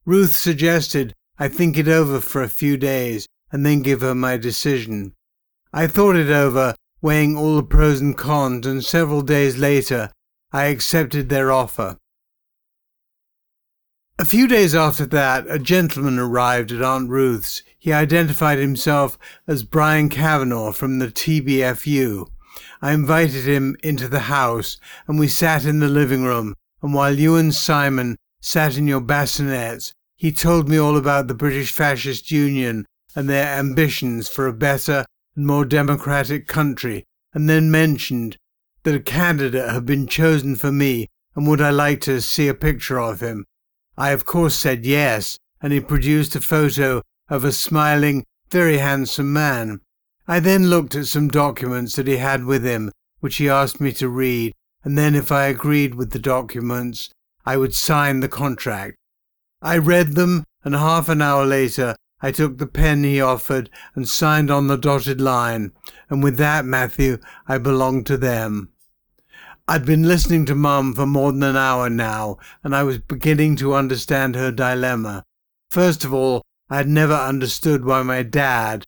Ruth 0.06 0.34
suggested 0.34 1.14
I 1.38 1.48
think 1.48 1.76
it 1.76 1.88
over 1.88 2.20
for 2.20 2.42
a 2.42 2.48
few 2.48 2.76
days 2.76 3.26
and 3.50 3.64
then 3.64 3.82
give 3.82 4.00
her 4.00 4.14
my 4.14 4.36
decision. 4.36 5.14
I 5.72 5.86
thought 5.86 6.16
it 6.16 6.30
over, 6.30 6.74
weighing 7.00 7.36
all 7.36 7.56
the 7.56 7.62
pros 7.62 8.00
and 8.00 8.16
cons, 8.16 8.66
and 8.66 8.84
several 8.84 9.22
days 9.22 9.56
later 9.56 10.10
I 10.52 10.64
accepted 10.64 11.28
their 11.28 11.52
offer. 11.52 11.96
A 14.18 14.24
few 14.24 14.48
days 14.48 14.74
after 14.74 15.06
that, 15.06 15.46
a 15.48 15.60
gentleman 15.60 16.18
arrived 16.18 16.72
at 16.72 16.82
Aunt 16.82 17.08
Ruth's. 17.08 17.62
He 17.78 17.92
identified 17.92 18.58
himself 18.58 19.16
as 19.46 19.62
Brian 19.62 20.08
Kavanagh 20.08 20.72
from 20.72 20.98
the 20.98 21.06
TBFU. 21.06 22.26
I 22.82 22.92
invited 22.92 23.44
him 23.44 23.76
into 23.84 24.08
the 24.08 24.20
house, 24.20 24.78
and 25.06 25.20
we 25.20 25.28
sat 25.28 25.64
in 25.64 25.78
the 25.78 25.88
living 25.88 26.24
room. 26.24 26.54
And 26.82 26.94
while 26.94 27.16
you 27.16 27.36
and 27.36 27.54
Simon 27.54 28.16
sat 28.40 28.76
in 28.76 28.88
your 28.88 29.00
bassinets, 29.00 29.92
he 30.16 30.32
told 30.32 30.68
me 30.68 30.78
all 30.78 30.96
about 30.96 31.28
the 31.28 31.34
British 31.34 31.70
Fascist 31.70 32.32
Union 32.32 32.86
and 33.18 33.28
their 33.28 33.58
ambitions 33.58 34.28
for 34.28 34.46
a 34.46 34.52
better 34.52 35.04
and 35.34 35.44
more 35.44 35.64
democratic 35.64 36.46
country, 36.46 37.04
and 37.34 37.50
then 37.50 37.68
mentioned 37.68 38.36
that 38.84 38.94
a 38.94 39.00
candidate 39.00 39.68
had 39.68 39.84
been 39.84 40.06
chosen 40.06 40.54
for 40.54 40.70
me 40.70 41.08
and 41.34 41.44
would 41.48 41.60
I 41.60 41.70
like 41.70 42.00
to 42.02 42.20
see 42.20 42.46
a 42.46 42.54
picture 42.54 43.00
of 43.00 43.18
him. 43.18 43.44
I 43.96 44.10
of 44.10 44.24
course 44.24 44.54
said 44.54 44.86
yes, 44.86 45.36
and 45.60 45.72
he 45.72 45.80
produced 45.80 46.36
a 46.36 46.40
photo 46.40 47.02
of 47.28 47.42
a 47.42 47.50
smiling, 47.50 48.22
very 48.52 48.78
handsome 48.78 49.32
man. 49.32 49.80
I 50.28 50.38
then 50.38 50.70
looked 50.70 50.94
at 50.94 51.06
some 51.06 51.26
documents 51.26 51.96
that 51.96 52.06
he 52.06 52.18
had 52.18 52.44
with 52.44 52.64
him, 52.64 52.92
which 53.18 53.38
he 53.38 53.48
asked 53.48 53.80
me 53.80 53.90
to 53.94 54.08
read, 54.08 54.54
and 54.84 54.96
then 54.96 55.16
if 55.16 55.32
I 55.32 55.46
agreed 55.46 55.96
with 55.96 56.12
the 56.12 56.20
documents, 56.20 57.10
I 57.44 57.56
would 57.56 57.74
sign 57.74 58.20
the 58.20 58.28
contract. 58.28 58.94
I 59.60 59.76
read 59.76 60.14
them, 60.14 60.44
and 60.62 60.76
half 60.76 61.08
an 61.08 61.20
hour 61.20 61.44
later 61.44 61.96
I 62.20 62.32
took 62.32 62.58
the 62.58 62.66
pen 62.66 63.04
he 63.04 63.20
offered 63.20 63.70
and 63.94 64.08
signed 64.08 64.50
on 64.50 64.66
the 64.66 64.76
dotted 64.76 65.20
line, 65.20 65.72
and 66.10 66.22
with 66.22 66.36
that, 66.38 66.64
Matthew, 66.64 67.18
I 67.46 67.58
belonged 67.58 68.06
to 68.06 68.16
them. 68.16 68.70
I'd 69.68 69.84
been 69.84 70.08
listening 70.08 70.46
to 70.46 70.54
Mum 70.54 70.94
for 70.94 71.06
more 71.06 71.30
than 71.30 71.42
an 71.42 71.56
hour 71.56 71.90
now, 71.90 72.38
and 72.64 72.74
I 72.74 72.82
was 72.82 72.98
beginning 72.98 73.56
to 73.56 73.74
understand 73.74 74.34
her 74.34 74.50
dilemma. 74.50 75.24
First 75.70 76.04
of 76.04 76.12
all, 76.12 76.42
I 76.70 76.78
had 76.78 76.88
never 76.88 77.14
understood 77.14 77.84
why 77.84 78.02
my 78.02 78.22
dad 78.22 78.84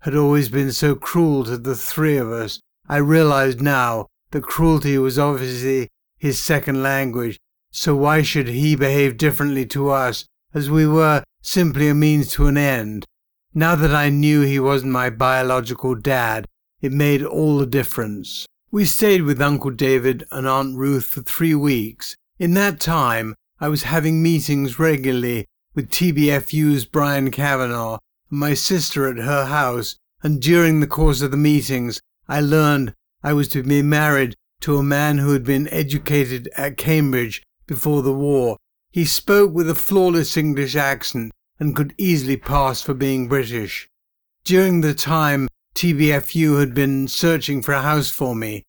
had 0.00 0.14
always 0.14 0.48
been 0.48 0.70
so 0.70 0.94
cruel 0.94 1.44
to 1.44 1.56
the 1.56 1.74
three 1.74 2.16
of 2.16 2.30
us. 2.30 2.60
I 2.88 2.98
realized 2.98 3.60
now 3.60 4.06
that 4.30 4.42
cruelty 4.42 4.98
was 4.98 5.18
obviously 5.18 5.88
his 6.18 6.42
second 6.42 6.82
language, 6.82 7.38
so 7.72 7.96
why 7.96 8.22
should 8.22 8.48
he 8.48 8.76
behave 8.76 9.16
differently 9.16 9.66
to 9.66 9.90
us, 9.90 10.26
as 10.54 10.70
we 10.70 10.86
were 10.86 11.24
simply 11.42 11.88
a 11.88 11.94
means 11.94 12.30
to 12.32 12.46
an 12.46 12.56
end. 12.56 13.04
Now 13.54 13.74
that 13.74 13.94
I 13.94 14.10
knew 14.10 14.42
he 14.42 14.60
wasn't 14.60 14.92
my 14.92 15.10
biological 15.10 15.94
dad, 15.94 16.46
it 16.80 16.92
made 16.92 17.22
all 17.22 17.58
the 17.58 17.66
difference. 17.66 18.46
We 18.70 18.84
stayed 18.84 19.22
with 19.22 19.40
Uncle 19.40 19.70
David 19.70 20.24
and 20.30 20.46
Aunt 20.46 20.76
Ruth 20.76 21.06
for 21.06 21.22
three 21.22 21.54
weeks. 21.54 22.14
In 22.38 22.54
that 22.54 22.80
time, 22.80 23.34
I 23.60 23.68
was 23.68 23.84
having 23.84 24.22
meetings 24.22 24.78
regularly 24.78 25.46
with 25.74 25.90
TBFU's 25.90 26.84
Brian 26.84 27.30
Kavanagh 27.30 27.98
and 28.30 28.38
my 28.38 28.54
sister 28.54 29.08
at 29.08 29.24
her 29.24 29.46
house, 29.46 29.96
and 30.22 30.40
during 30.40 30.80
the 30.80 30.86
course 30.86 31.22
of 31.22 31.30
the 31.30 31.36
meetings, 31.36 32.00
I 32.28 32.40
learned 32.40 32.94
I 33.22 33.32
was 33.32 33.48
to 33.48 33.62
be 33.62 33.82
married 33.82 34.34
to 34.60 34.76
a 34.76 34.82
man 34.82 35.18
who 35.18 35.32
had 35.32 35.44
been 35.44 35.68
educated 35.68 36.48
at 36.56 36.76
Cambridge 36.76 37.42
before 37.66 38.02
the 38.02 38.12
war. 38.12 38.56
He 38.90 39.04
spoke 39.04 39.52
with 39.52 39.68
a 39.68 39.74
flawless 39.74 40.36
English 40.36 40.74
accent 40.74 41.32
and 41.60 41.76
could 41.76 41.94
easily 41.98 42.36
pass 42.36 42.80
for 42.82 42.94
being 42.94 43.28
British. 43.28 43.88
During 44.44 44.80
the 44.80 44.94
time 44.94 45.48
TBFU 45.74 46.58
had 46.58 46.74
been 46.74 47.06
searching 47.08 47.62
for 47.62 47.72
a 47.72 47.82
house 47.82 48.10
for 48.10 48.34
me, 48.34 48.64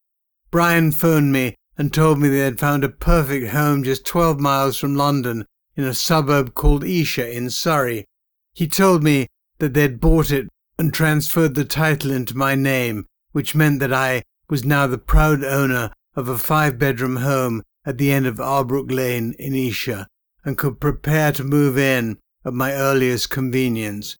Brian 0.51 0.91
phoned 0.91 1.31
me 1.31 1.55
and 1.77 1.93
told 1.93 2.19
me 2.19 2.27
they 2.27 2.39
had 2.39 2.59
found 2.59 2.83
a 2.83 2.89
perfect 2.89 3.51
home 3.51 3.83
just 3.83 4.05
12 4.05 4.39
miles 4.39 4.77
from 4.77 4.95
London 4.95 5.45
in 5.77 5.85
a 5.85 5.93
suburb 5.93 6.53
called 6.53 6.83
Esher 6.83 7.25
in 7.25 7.49
Surrey. 7.49 8.05
He 8.53 8.67
told 8.67 9.01
me 9.01 9.27
that 9.59 9.73
they'd 9.73 10.01
bought 10.01 10.31
it 10.31 10.49
and 10.77 10.93
transferred 10.93 11.55
the 11.55 11.63
title 11.63 12.11
into 12.11 12.35
my 12.35 12.55
name, 12.55 13.05
which 13.31 13.55
meant 13.55 13.79
that 13.79 13.93
I 13.93 14.23
was 14.49 14.65
now 14.65 14.87
the 14.87 14.97
proud 14.97 15.43
owner 15.43 15.91
of 16.15 16.27
a 16.27 16.37
five 16.37 16.77
bedroom 16.77 17.17
home 17.17 17.63
at 17.89 17.97
the 17.97 18.11
end 18.11 18.27
of 18.27 18.35
Albrook 18.35 18.91
Lane 18.91 19.33
in 19.39 19.55
Esher 19.55 20.05
and 20.45 20.59
could 20.59 20.79
prepare 20.79 21.31
to 21.31 21.43
move 21.43 21.75
in 21.75 22.19
at 22.45 22.53
my 22.53 22.71
earliest 22.71 23.31
convenience. 23.31 24.15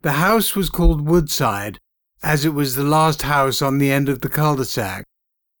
The 0.00 0.12
house 0.12 0.56
was 0.56 0.70
called 0.70 1.06
Woodside, 1.06 1.78
as 2.22 2.46
it 2.46 2.54
was 2.54 2.74
the 2.74 2.84
last 2.84 3.20
house 3.20 3.60
on 3.60 3.76
the 3.76 3.92
end 3.92 4.08
of 4.08 4.22
the 4.22 4.30
cul-de-sac. 4.30 5.04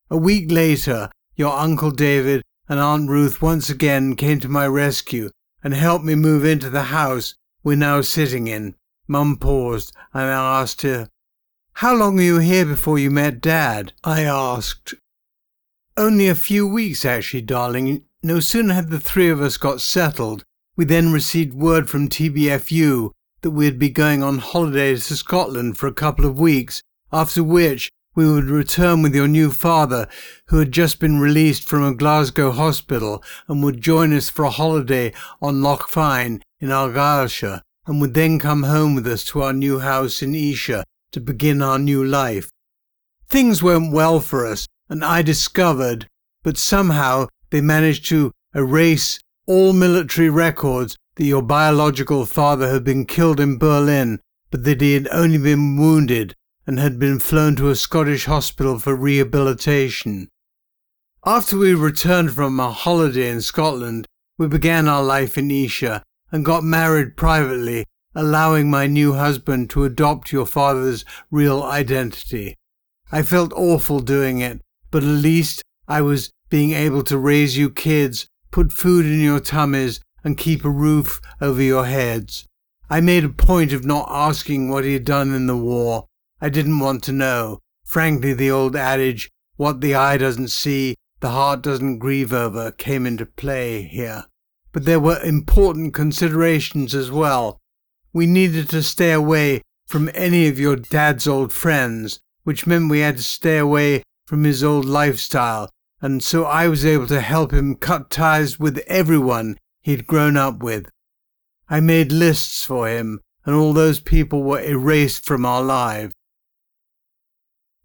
A 0.08 0.16
week 0.16 0.50
later, 0.50 1.10
your 1.36 1.52
Uncle 1.52 1.90
David 1.90 2.40
and 2.70 2.80
Aunt 2.80 3.10
Ruth 3.10 3.42
once 3.42 3.68
again 3.68 4.16
came 4.16 4.40
to 4.40 4.48
my 4.48 4.66
rescue 4.66 5.28
and 5.62 5.74
helped 5.74 6.06
me 6.06 6.14
move 6.14 6.46
into 6.46 6.70
the 6.70 6.84
house 6.84 7.34
we're 7.62 7.76
now 7.76 8.00
sitting 8.00 8.46
in. 8.46 8.76
Mum 9.06 9.36
paused, 9.36 9.92
and 10.14 10.22
I 10.22 10.62
asked 10.62 10.80
her, 10.82 11.06
How 11.74 11.94
long 11.94 12.16
were 12.16 12.22
you 12.22 12.38
here 12.38 12.64
before 12.64 12.98
you 12.98 13.10
met 13.10 13.42
Dad? 13.42 13.92
I 14.02 14.22
asked. 14.22 14.94
Only 15.96 16.28
a 16.28 16.34
few 16.34 16.66
weeks, 16.66 17.04
actually, 17.04 17.42
darling. 17.42 18.04
No 18.22 18.40
sooner 18.40 18.74
had 18.74 18.90
the 18.90 19.00
three 19.00 19.28
of 19.28 19.40
us 19.40 19.56
got 19.56 19.80
settled 19.80 20.44
we 20.74 20.86
then 20.86 21.12
received 21.12 21.52
word 21.52 21.90
from 21.90 22.08
TBFU 22.08 23.10
that 23.42 23.50
we'd 23.50 23.78
be 23.78 23.90
going 23.90 24.22
on 24.22 24.38
holiday 24.38 24.94
to 24.94 25.16
Scotland 25.16 25.76
for 25.76 25.86
a 25.86 25.92
couple 25.92 26.24
of 26.24 26.38
weeks, 26.38 26.82
after 27.12 27.44
which 27.44 27.90
we 28.14 28.30
would 28.30 28.44
return 28.44 29.02
with 29.02 29.14
your 29.14 29.28
new 29.28 29.50
father, 29.50 30.08
who 30.46 30.58
had 30.58 30.72
just 30.72 30.98
been 30.98 31.18
released 31.18 31.68
from 31.68 31.82
a 31.82 31.94
Glasgow 31.94 32.52
hospital 32.52 33.22
and 33.48 33.62
would 33.62 33.80
join 33.80 34.14
us 34.14 34.30
for 34.30 34.44
a 34.44 34.50
holiday 34.50 35.12
on 35.40 35.62
Loch 35.62 35.88
Fyne 35.88 36.42
in 36.60 36.70
Argyllshire, 36.70 37.60
and 37.86 38.00
would 38.00 38.14
then 38.14 38.38
come 38.38 38.62
home 38.62 38.94
with 38.94 39.06
us 39.06 39.24
to 39.24 39.42
our 39.42 39.52
new 39.52 39.80
house 39.80 40.22
in 40.22 40.34
Esher 40.34 40.84
to 41.10 41.20
begin 41.20 41.60
our 41.60 41.78
new 41.78 42.02
life. 42.02 42.50
Things 43.28 43.62
went 43.62 43.92
well 43.92 44.20
for 44.20 44.46
us, 44.46 44.66
and 44.92 45.02
I 45.02 45.22
discovered, 45.22 46.06
but 46.42 46.58
somehow 46.58 47.28
they 47.48 47.62
managed 47.62 48.04
to 48.10 48.30
erase 48.54 49.18
all 49.46 49.72
military 49.72 50.28
records 50.28 50.98
that 51.14 51.24
your 51.24 51.40
biological 51.40 52.26
father 52.26 52.68
had 52.70 52.84
been 52.84 53.06
killed 53.06 53.40
in 53.40 53.56
Berlin, 53.56 54.20
but 54.50 54.64
that 54.64 54.82
he 54.82 54.92
had 54.92 55.08
only 55.10 55.38
been 55.38 55.78
wounded 55.78 56.34
and 56.66 56.78
had 56.78 56.98
been 56.98 57.18
flown 57.18 57.56
to 57.56 57.70
a 57.70 57.74
Scottish 57.74 58.26
hospital 58.26 58.78
for 58.78 58.94
rehabilitation. 58.94 60.28
After 61.24 61.56
we 61.56 61.72
returned 61.72 62.32
from 62.32 62.60
our 62.60 62.72
holiday 62.72 63.30
in 63.30 63.40
Scotland, 63.40 64.06
we 64.36 64.46
began 64.46 64.88
our 64.88 65.02
life 65.02 65.38
in 65.38 65.50
Esher 65.50 66.02
and 66.30 66.44
got 66.44 66.64
married 66.64 67.16
privately, 67.16 67.86
allowing 68.14 68.68
my 68.68 68.86
new 68.86 69.14
husband 69.14 69.70
to 69.70 69.84
adopt 69.84 70.32
your 70.32 70.44
father's 70.44 71.06
real 71.30 71.62
identity. 71.62 72.56
I 73.10 73.22
felt 73.22 73.54
awful 73.54 74.00
doing 74.00 74.40
it, 74.40 74.60
but 74.92 75.02
at 75.02 75.08
least 75.08 75.62
I 75.88 76.00
was 76.02 76.30
being 76.50 76.70
able 76.70 77.02
to 77.02 77.18
raise 77.18 77.58
you 77.58 77.70
kids 77.70 78.28
put 78.52 78.70
food 78.70 79.06
in 79.06 79.18
your 79.18 79.40
tummies, 79.40 80.00
and 80.22 80.38
keep 80.38 80.64
a 80.64 80.70
roof 80.70 81.20
over 81.40 81.60
your 81.60 81.86
heads. 81.86 82.46
I 82.88 83.00
made 83.00 83.24
a 83.24 83.28
point 83.28 83.72
of 83.72 83.84
not 83.84 84.06
asking 84.08 84.68
what 84.68 84.84
he 84.84 84.92
had 84.92 85.04
done 85.04 85.34
in 85.34 85.48
the 85.48 85.56
war. 85.56 86.04
I 86.40 86.48
didn't 86.48 86.78
want 86.78 87.02
to 87.04 87.12
know. 87.12 87.58
Frankly, 87.84 88.32
the 88.32 88.50
old 88.50 88.76
adage, 88.76 89.30
what 89.56 89.80
the 89.80 89.96
eye 89.96 90.18
doesn't 90.18 90.48
see, 90.48 90.94
the 91.20 91.30
heart 91.30 91.62
doesn't 91.62 91.98
grieve 91.98 92.32
over, 92.32 92.70
came 92.70 93.06
into 93.06 93.26
play 93.26 93.82
here. 93.82 94.26
But 94.70 94.84
there 94.84 95.00
were 95.00 95.20
important 95.22 95.94
considerations 95.94 96.94
as 96.94 97.10
well. 97.10 97.58
We 98.12 98.26
needed 98.26 98.68
to 98.70 98.82
stay 98.82 99.12
away 99.12 99.62
from 99.88 100.10
any 100.14 100.46
of 100.46 100.60
your 100.60 100.76
dad's 100.76 101.26
old 101.26 101.52
friends, 101.52 102.20
which 102.44 102.66
meant 102.66 102.90
we 102.90 103.00
had 103.00 103.16
to 103.16 103.22
stay 103.22 103.58
away 103.58 104.02
from 104.32 104.44
his 104.44 104.64
old 104.64 104.86
lifestyle, 104.86 105.68
and 106.00 106.22
so 106.22 106.44
I 106.44 106.66
was 106.66 106.86
able 106.86 107.06
to 107.08 107.20
help 107.20 107.52
him 107.52 107.74
cut 107.74 108.08
ties 108.08 108.58
with 108.58 108.78
everyone 108.86 109.58
he'd 109.82 110.06
grown 110.06 110.38
up 110.38 110.62
with. 110.62 110.88
I 111.68 111.80
made 111.80 112.10
lists 112.10 112.64
for 112.64 112.88
him, 112.88 113.20
and 113.44 113.54
all 113.54 113.74
those 113.74 114.00
people 114.00 114.42
were 114.42 114.62
erased 114.62 115.26
from 115.26 115.44
our 115.44 115.62
lives. 115.62 116.14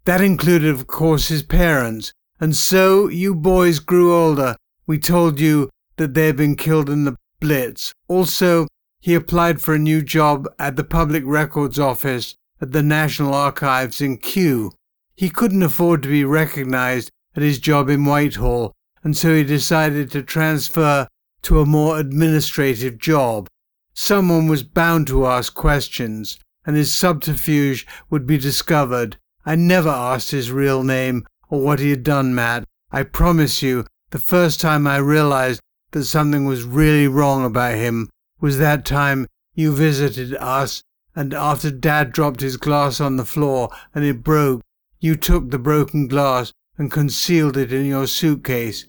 That 0.06 0.22
included, 0.22 0.70
of 0.70 0.86
course, 0.86 1.28
his 1.28 1.42
parents, 1.42 2.14
and 2.40 2.56
so 2.56 3.08
you 3.08 3.34
boys 3.34 3.78
grew 3.78 4.16
older. 4.16 4.56
We 4.86 4.98
told 4.98 5.38
you 5.38 5.68
that 5.98 6.14
they 6.14 6.28
had 6.28 6.38
been 6.38 6.56
killed 6.56 6.88
in 6.88 7.04
the 7.04 7.16
Blitz. 7.40 7.92
Also, 8.08 8.66
he 9.02 9.14
applied 9.14 9.60
for 9.60 9.74
a 9.74 9.78
new 9.78 10.00
job 10.00 10.48
at 10.58 10.76
the 10.76 10.84
Public 10.84 11.24
Records 11.26 11.78
Office 11.78 12.36
at 12.58 12.72
the 12.72 12.82
National 12.82 13.34
Archives 13.34 14.00
in 14.00 14.16
Kew. 14.16 14.72
He 15.18 15.30
couldn't 15.30 15.64
afford 15.64 16.04
to 16.04 16.08
be 16.08 16.24
recognized 16.24 17.10
at 17.34 17.42
his 17.42 17.58
job 17.58 17.88
in 17.88 18.04
Whitehall, 18.04 18.72
and 19.02 19.16
so 19.16 19.34
he 19.34 19.42
decided 19.42 20.12
to 20.12 20.22
transfer 20.22 21.08
to 21.42 21.60
a 21.60 21.66
more 21.66 21.98
administrative 21.98 22.98
job. 22.98 23.48
Someone 23.92 24.46
was 24.46 24.62
bound 24.62 25.08
to 25.08 25.26
ask 25.26 25.52
questions, 25.54 26.38
and 26.64 26.76
his 26.76 26.94
subterfuge 26.94 27.84
would 28.10 28.28
be 28.28 28.38
discovered. 28.38 29.16
I 29.44 29.56
never 29.56 29.88
asked 29.88 30.30
his 30.30 30.52
real 30.52 30.84
name 30.84 31.26
or 31.48 31.62
what 31.62 31.80
he 31.80 31.90
had 31.90 32.04
done, 32.04 32.32
Matt. 32.32 32.62
I 32.92 33.02
promise 33.02 33.60
you, 33.60 33.86
the 34.10 34.20
first 34.20 34.60
time 34.60 34.86
I 34.86 34.98
realized 34.98 35.60
that 35.90 36.04
something 36.04 36.44
was 36.44 36.62
really 36.62 37.08
wrong 37.08 37.44
about 37.44 37.74
him 37.74 38.08
was 38.40 38.58
that 38.58 38.84
time 38.84 39.26
you 39.52 39.72
visited 39.72 40.36
us, 40.36 40.80
and 41.16 41.34
after 41.34 41.72
Dad 41.72 42.12
dropped 42.12 42.40
his 42.40 42.56
glass 42.56 43.00
on 43.00 43.16
the 43.16 43.24
floor 43.24 43.68
and 43.92 44.04
it 44.04 44.22
broke, 44.22 44.62
you 45.00 45.16
took 45.16 45.50
the 45.50 45.58
broken 45.58 46.08
glass 46.08 46.52
and 46.76 46.90
concealed 46.90 47.56
it 47.56 47.72
in 47.72 47.86
your 47.86 48.06
suitcase. 48.06 48.86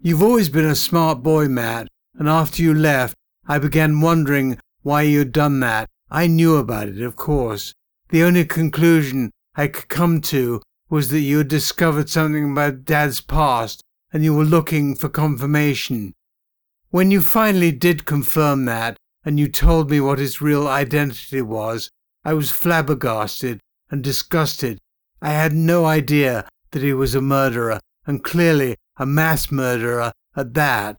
You've 0.00 0.22
always 0.22 0.48
been 0.48 0.66
a 0.66 0.74
smart 0.74 1.22
boy, 1.22 1.48
Matt, 1.48 1.88
and 2.14 2.28
after 2.28 2.62
you 2.62 2.74
left, 2.74 3.14
I 3.46 3.58
began 3.58 4.00
wondering 4.00 4.58
why 4.82 5.02
you 5.02 5.20
had 5.20 5.32
done 5.32 5.60
that. 5.60 5.88
I 6.10 6.26
knew 6.26 6.56
about 6.56 6.88
it, 6.88 7.00
of 7.00 7.16
course. 7.16 7.74
The 8.10 8.22
only 8.22 8.44
conclusion 8.44 9.30
I 9.54 9.68
could 9.68 9.88
come 9.88 10.20
to 10.22 10.62
was 10.88 11.08
that 11.08 11.20
you 11.20 11.38
had 11.38 11.48
discovered 11.48 12.08
something 12.08 12.52
about 12.52 12.84
Dad's 12.84 13.20
past 13.20 13.82
and 14.12 14.24
you 14.24 14.34
were 14.34 14.44
looking 14.44 14.94
for 14.94 15.08
confirmation. 15.08 16.14
When 16.90 17.10
you 17.10 17.20
finally 17.20 17.72
did 17.72 18.06
confirm 18.06 18.64
that, 18.64 18.96
and 19.24 19.38
you 19.38 19.48
told 19.48 19.90
me 19.90 20.00
what 20.00 20.18
his 20.18 20.40
real 20.40 20.66
identity 20.66 21.42
was, 21.42 21.90
I 22.24 22.32
was 22.32 22.50
flabbergasted 22.50 23.60
and 23.90 24.02
disgusted. 24.02 24.78
I 25.20 25.30
had 25.30 25.52
no 25.52 25.84
idea 25.84 26.48
that 26.70 26.82
he 26.82 26.92
was 26.92 27.14
a 27.14 27.20
murderer, 27.20 27.80
and 28.06 28.22
clearly 28.22 28.76
a 28.96 29.06
mass 29.06 29.50
murderer 29.50 30.12
at 30.36 30.54
that. 30.54 30.96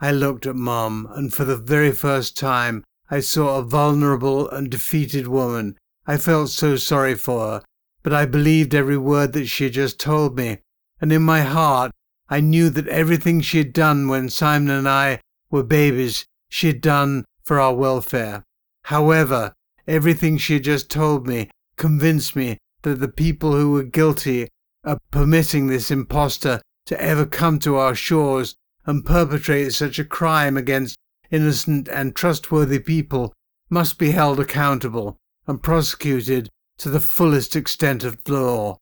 I 0.00 0.12
looked 0.12 0.46
at 0.46 0.56
Mum, 0.56 1.08
and 1.10 1.32
for 1.32 1.44
the 1.44 1.56
very 1.56 1.92
first 1.92 2.36
time 2.36 2.84
I 3.10 3.20
saw 3.20 3.58
a 3.58 3.62
vulnerable 3.62 4.48
and 4.50 4.70
defeated 4.70 5.28
woman. 5.28 5.76
I 6.06 6.16
felt 6.16 6.50
so 6.50 6.76
sorry 6.76 7.14
for 7.14 7.40
her, 7.40 7.62
but 8.02 8.12
I 8.12 8.26
believed 8.26 8.74
every 8.74 8.98
word 8.98 9.32
that 9.32 9.46
she 9.46 9.64
had 9.64 9.72
just 9.72 9.98
told 9.98 10.36
me, 10.36 10.58
and 11.00 11.12
in 11.12 11.22
my 11.22 11.42
heart 11.42 11.92
I 12.28 12.40
knew 12.40 12.70
that 12.70 12.88
everything 12.88 13.40
she 13.40 13.58
had 13.58 13.72
done 13.72 14.08
when 14.08 14.28
Simon 14.28 14.70
and 14.70 14.88
I 14.88 15.20
were 15.50 15.62
babies, 15.62 16.26
she 16.48 16.68
had 16.68 16.80
done 16.80 17.24
for 17.44 17.60
our 17.60 17.74
welfare. 17.74 18.44
However, 18.84 19.52
everything 19.86 20.38
she 20.38 20.54
had 20.54 20.64
just 20.64 20.90
told 20.90 21.26
me 21.26 21.50
convinced 21.76 22.34
me 22.34 22.58
that 22.86 23.00
the 23.00 23.08
people 23.08 23.50
who 23.50 23.72
were 23.72 23.82
guilty 23.82 24.46
of 24.84 25.00
permitting 25.10 25.66
this 25.66 25.90
impostor 25.90 26.62
to 26.86 27.00
ever 27.02 27.26
come 27.26 27.58
to 27.58 27.74
our 27.74 27.96
shores 27.96 28.54
and 28.84 29.04
perpetrate 29.04 29.70
such 29.72 29.98
a 29.98 30.04
crime 30.04 30.56
against 30.56 30.94
innocent 31.32 31.88
and 31.88 32.14
trustworthy 32.14 32.78
people 32.78 33.32
must 33.68 33.98
be 33.98 34.12
held 34.12 34.38
accountable 34.38 35.16
and 35.48 35.64
prosecuted 35.64 36.48
to 36.78 36.88
the 36.88 37.00
fullest 37.00 37.56
extent 37.56 38.04
of 38.04 38.22
the 38.22 38.40
law. 38.40 38.78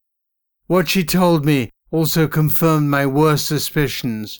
What 0.67 0.87
she 0.87 1.03
told 1.03 1.47
me 1.47 1.71
also 1.91 2.29
confirmed 2.29 2.91
my 2.91 3.07
worst 3.07 3.47
suspicions. 3.47 4.39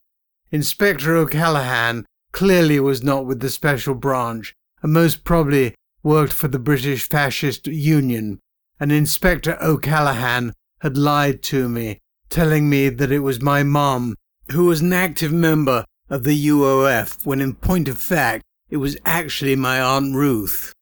Inspector 0.51 1.11
O'Callaghan 1.11 2.05
clearly 2.33 2.79
was 2.81 3.03
not 3.03 3.25
with 3.25 3.41
the 3.41 3.49
Special 3.49 3.95
Branch, 3.95 4.53
and 4.83 4.93
most 4.93 5.25
probably 5.25 5.75
worked 6.03 6.35
for 6.35 6.49
the 6.49 6.59
British 6.59 7.09
Fascist 7.09 7.67
Union. 7.67 8.41
And 8.79 8.91
Inspector 8.93 9.57
O'Callaghan 9.63 10.53
had 10.81 10.97
lied 10.99 11.43
to 11.45 11.69
me, 11.69 12.01
telling 12.29 12.69
me 12.69 12.89
that 12.89 13.13
it 13.13 13.21
was 13.21 13.41
my 13.41 13.63
mum 13.63 14.17
who 14.53 14.67
was 14.67 14.81
an 14.81 14.93
active 14.93 15.33
member 15.33 15.85
of 16.11 16.25
the 16.25 16.49
UOF, 16.49 17.25
when 17.25 17.41
in 17.41 17.55
point 17.55 17.89
of 17.89 17.99
fact 17.99 18.43
it 18.69 18.77
was 18.79 18.97
actually 19.05 19.57
my 19.57 19.81
Aunt 19.81 20.15
Ruth. 20.15 20.73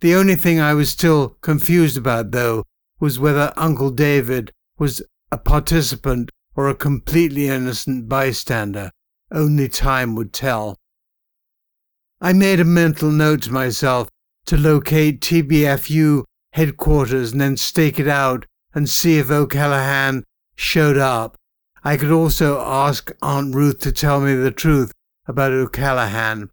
The 0.00 0.14
only 0.14 0.36
thing 0.36 0.60
I 0.60 0.74
was 0.74 0.90
still 0.90 1.36
confused 1.40 1.96
about, 1.96 2.30
though, 2.32 2.64
was 3.00 3.18
whether 3.18 3.52
Uncle 3.56 3.90
David 3.90 4.52
was 4.78 5.02
a 5.30 5.38
participant 5.38 6.30
or 6.54 6.68
a 6.68 6.74
completely 6.74 7.48
innocent 7.48 8.08
bystander. 8.08 8.90
Only 9.30 9.68
time 9.68 10.14
would 10.14 10.32
tell. 10.32 10.76
I 12.20 12.32
made 12.32 12.60
a 12.60 12.64
mental 12.64 13.10
note 13.10 13.42
to 13.42 13.52
myself 13.52 14.08
to 14.46 14.56
locate 14.56 15.20
TBFU 15.20 16.24
headquarters 16.58 17.30
and 17.30 17.40
then 17.40 17.56
stake 17.56 18.00
it 18.00 18.08
out 18.08 18.44
and 18.74 18.90
see 18.90 19.16
if 19.18 19.30
O'Callaghan 19.30 20.24
showed 20.56 20.98
up. 20.98 21.36
I 21.84 21.96
could 21.96 22.10
also 22.10 22.58
ask 22.60 23.12
Aunt 23.22 23.54
Ruth 23.54 23.78
to 23.80 23.92
tell 23.92 24.20
me 24.20 24.34
the 24.34 24.50
truth 24.50 24.90
about 25.28 25.52
O'Callaghan. 25.52 26.50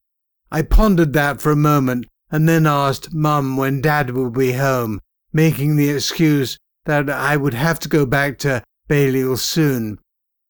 I 0.52 0.62
pondered 0.62 1.13
that 1.13 1.41
for 1.41 1.52
a 1.52 1.56
moment 1.56 2.06
and 2.30 2.48
then 2.48 2.68
asked 2.68 3.15
Mum 3.15 3.58
when 3.58 3.82
Dad 3.82 4.12
would 4.12 4.34
be 4.34 4.54
home, 4.54 5.02
making 5.34 5.76
the 5.76 5.89
excuse 5.89 6.60
that 6.86 7.10
I 7.10 7.36
would 7.36 7.56
have 7.56 7.80
to 7.80 7.89
go 7.89 8.06
back 8.06 8.38
to 8.39 8.62
Balliol 8.88 9.38
soon. 9.38 9.98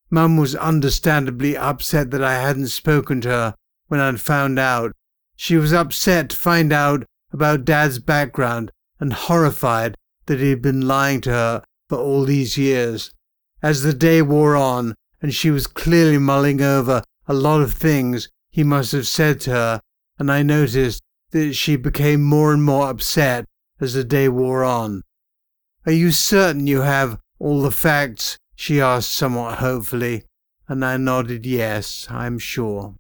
Mum 0.10 0.36
was 0.36 0.56
understandably 0.58 1.56
upset 1.56 2.12
that 2.12 2.24
I 2.24 2.34
hadn't 2.34 2.68
spoken 2.68 3.22
to 3.22 3.30
her 3.30 3.56
when 3.88 4.02
I'd 4.02 4.20
found 4.20 4.60
out. 4.60 4.92
She 5.38 5.56
was 5.56 5.72
upset 5.72 6.32
to 6.32 6.36
find 6.36 6.74
out 6.74 7.06
about 7.32 7.64
Dad's 7.64 8.00
background 8.00 8.72
and 9.00 9.14
horrified 9.14 9.96
that 10.26 10.40
he 10.40 10.50
had 10.50 10.62
been 10.62 10.88
lying 10.88 11.22
to 11.22 11.32
her 11.32 11.64
for 11.90 11.98
all 11.98 12.24
these 12.24 12.58
years. 12.58 13.12
As 13.62 13.84
the 13.84 13.94
day 13.94 14.22
wore 14.22 14.56
on, 14.56 14.96
and 15.22 15.34
she 15.34 15.50
was 15.52 15.68
clearly 15.68 16.18
mulling 16.18 16.62
over 16.62 17.04
a 17.28 17.34
lot 17.34 17.62
of 17.62 17.74
things 17.74 18.30
he 18.50 18.64
must 18.64 18.92
have 18.92 19.08
said 19.08 19.42
to 19.42 19.52
her, 19.52 19.82
and 20.18 20.32
I 20.32 20.44
noticed 20.44 21.02
that 21.32 21.54
she 21.54 21.76
became 21.76 22.24
more 22.24 22.54
and 22.54 22.64
more 22.64 22.90
upset 22.90 23.46
as 23.80 23.94
the 23.94 24.04
day 24.04 24.30
wore 24.30 24.64
on. 24.64 25.02
Are 25.86 25.92
you 25.92 26.12
certain 26.12 26.68
you 26.68 26.82
have 26.82 27.20
all 27.40 27.62
the 27.62 27.72
facts? 27.72 28.38
she 28.56 28.80
asked 28.80 29.12
somewhat 29.12 29.58
hopefully, 29.58 30.24
and 30.68 30.86
I 30.86 30.98
nodded 30.98 31.46
yes, 31.46 32.08
I'm 32.10 32.40
sure. 32.40 32.96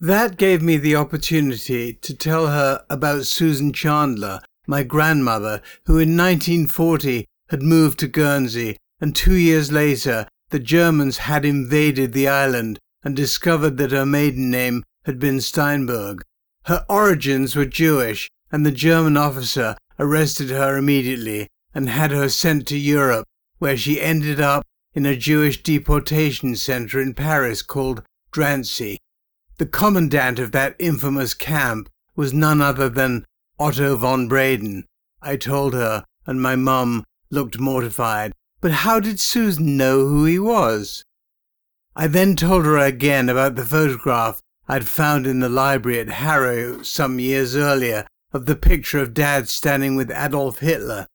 That 0.00 0.36
gave 0.36 0.62
me 0.62 0.76
the 0.78 0.96
opportunity 0.96 1.94
to 1.94 2.14
tell 2.14 2.48
her 2.48 2.84
about 2.88 3.26
Susan 3.26 3.72
Chandler, 3.72 4.40
my 4.66 4.82
grandmother, 4.82 5.62
who 5.84 5.94
in 5.94 6.16
1940 6.16 7.26
had 7.48 7.62
moved 7.62 7.98
to 8.00 8.08
Guernsey, 8.08 8.76
and 9.00 9.14
two 9.14 9.34
years 9.34 9.70
later 9.70 10.26
the 10.50 10.58
Germans 10.58 11.18
had 11.18 11.44
invaded 11.44 12.12
the 12.12 12.28
island 12.28 12.78
and 13.02 13.14
discovered 13.14 13.76
that 13.76 13.92
her 13.92 14.06
maiden 14.06 14.50
name 14.50 14.82
had 15.04 15.18
been 15.18 15.40
Steinberg. 15.40 16.22
Her 16.64 16.84
origins 16.88 17.54
were 17.54 17.66
Jewish, 17.66 18.28
and 18.50 18.66
the 18.66 18.72
German 18.72 19.16
officer 19.16 19.76
arrested 19.98 20.50
her 20.50 20.76
immediately 20.76 21.48
and 21.74 21.88
had 21.88 22.10
her 22.10 22.28
sent 22.28 22.66
to 22.68 22.76
Europe, 22.76 23.26
where 23.58 23.76
she 23.76 24.00
ended 24.00 24.40
up 24.40 24.64
in 24.94 25.06
a 25.06 25.16
Jewish 25.16 25.62
deportation 25.62 26.56
center 26.56 27.00
in 27.00 27.14
Paris 27.14 27.62
called 27.62 28.02
Drancy. 28.32 28.98
The 29.58 29.66
commandant 29.66 30.38
of 30.38 30.52
that 30.52 30.74
infamous 30.78 31.34
camp 31.34 31.88
was 32.14 32.32
none 32.32 32.60
other 32.60 32.88
than 32.88 33.24
Otto 33.58 33.96
von 33.96 34.28
Breden. 34.28 34.84
I 35.22 35.36
told 35.36 35.74
her, 35.74 36.04
and 36.26 36.42
my 36.42 36.56
mum 36.56 37.04
looked 37.30 37.58
mortified. 37.58 38.32
But 38.60 38.72
how 38.72 39.00
did 39.00 39.20
Susan 39.20 39.76
know 39.76 40.06
who 40.06 40.24
he 40.24 40.38
was? 40.38 41.04
I 41.94 42.06
then 42.06 42.36
told 42.36 42.64
her 42.64 42.78
again 42.78 43.28
about 43.28 43.54
the 43.54 43.64
photograph 43.64 44.40
I'd 44.68 44.86
found 44.86 45.26
in 45.26 45.40
the 45.40 45.48
library 45.48 46.00
at 46.00 46.08
Harrow 46.08 46.82
some 46.82 47.18
years 47.18 47.54
earlier 47.56 48.06
of 48.32 48.46
the 48.46 48.56
picture 48.56 48.98
of 48.98 49.14
Dad 49.14 49.48
standing 49.48 49.96
with 49.96 50.10
Adolf 50.10 50.58
Hitler. 50.58 51.06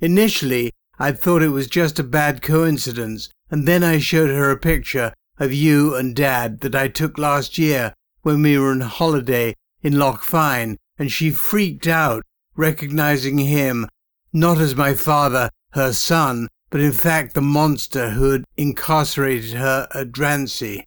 Initially, 0.00 0.72
I'd 0.98 1.18
thought 1.18 1.42
it 1.42 1.48
was 1.48 1.66
just 1.66 1.98
a 1.98 2.04
bad 2.04 2.42
coincidence, 2.42 3.28
and 3.50 3.68
then 3.68 3.84
I 3.84 3.98
showed 3.98 4.30
her 4.30 4.50
a 4.50 4.56
picture 4.56 5.12
of 5.38 5.52
you 5.52 5.94
and 5.94 6.16
Dad 6.16 6.60
that 6.60 6.74
I 6.74 6.88
took 6.88 7.18
last 7.18 7.58
year 7.58 7.94
when 8.22 8.42
we 8.42 8.58
were 8.58 8.70
on 8.70 8.80
holiday 8.80 9.54
in 9.82 9.98
Loch 9.98 10.22
Fyne, 10.22 10.78
and 10.98 11.10
she 11.10 11.30
freaked 11.30 11.86
out, 11.86 12.22
recognizing 12.56 13.38
him 13.38 13.88
not 14.32 14.58
as 14.58 14.74
my 14.74 14.94
father, 14.94 15.48
her 15.70 15.92
son, 15.92 16.48
but 16.70 16.80
in 16.80 16.92
fact 16.92 17.34
the 17.34 17.40
monster 17.40 18.10
who 18.10 18.30
had 18.30 18.44
incarcerated 18.56 19.52
her 19.52 19.86
at 19.94 20.12
Drancy. 20.12 20.84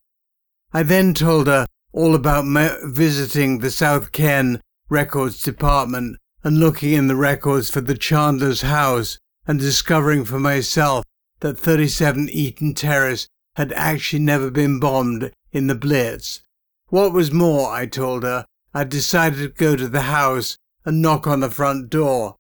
I 0.73 0.83
then 0.83 1.13
told 1.13 1.47
her 1.47 1.65
all 1.93 2.13
about 2.13 2.45
visiting 2.83 3.59
the 3.59 3.71
South 3.71 4.11
Ken 4.11 4.61
Records 4.89 5.41
Department 5.41 6.17
and 6.43 6.59
looking 6.59 6.93
in 6.93 7.07
the 7.07 7.15
records 7.15 7.69
for 7.69 7.81
the 7.81 7.97
Chandler's 7.97 8.61
house 8.61 9.17
and 9.47 9.59
discovering 9.59 10.25
for 10.25 10.39
myself 10.39 11.05
that 11.39 11.57
37 11.57 12.29
Eaton 12.29 12.73
Terrace 12.73 13.27
had 13.55 13.71
actually 13.73 14.19
never 14.21 14.51
been 14.51 14.79
bombed 14.79 15.31
in 15.51 15.67
the 15.67 15.75
Blitz. 15.75 16.41
What 16.87 17.13
was 17.13 17.31
more, 17.31 17.71
I 17.71 17.85
told 17.85 18.23
her, 18.23 18.45
I 18.77 18.83
decided 18.83 19.39
to 19.39 19.47
go 19.47 19.75
to 19.75 19.87
the 19.87 20.01
house 20.01 20.55
and 20.85 21.01
knock 21.01 21.25
on 21.25 21.39
the 21.39 21.49
front 21.49 21.89
door. 21.89 22.35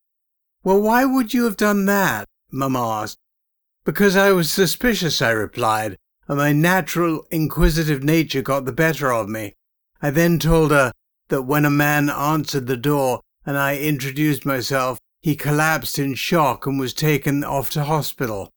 Well, 0.63 0.79
why 0.79 1.03
would 1.03 1.33
you 1.33 1.45
have 1.45 1.57
done 1.57 1.85
that? 1.87 2.27
Mum 2.51 2.75
asked. 2.75 3.17
Because 3.83 4.15
I 4.15 4.31
was 4.33 4.51
suspicious, 4.51 5.19
I 5.19 5.31
replied, 5.31 5.97
and 6.27 6.37
my 6.37 6.51
natural 6.51 7.25
inquisitive 7.31 8.03
nature 8.03 8.43
got 8.43 8.65
the 8.65 8.71
better 8.71 9.11
of 9.11 9.27
me. 9.27 9.55
I 9.99 10.11
then 10.11 10.37
told 10.37 10.69
her 10.69 10.91
that 11.29 11.41
when 11.41 11.65
a 11.65 11.71
man 11.71 12.07
answered 12.07 12.67
the 12.67 12.77
door 12.77 13.21
and 13.43 13.57
I 13.57 13.79
introduced 13.79 14.45
myself, 14.45 14.99
he 15.23 15.35
collapsed 15.35 15.97
in 15.97 16.13
shock 16.13 16.67
and 16.67 16.79
was 16.79 16.93
taken 16.93 17.43
off 17.43 17.71
to 17.71 17.83
hospital. 17.83 18.51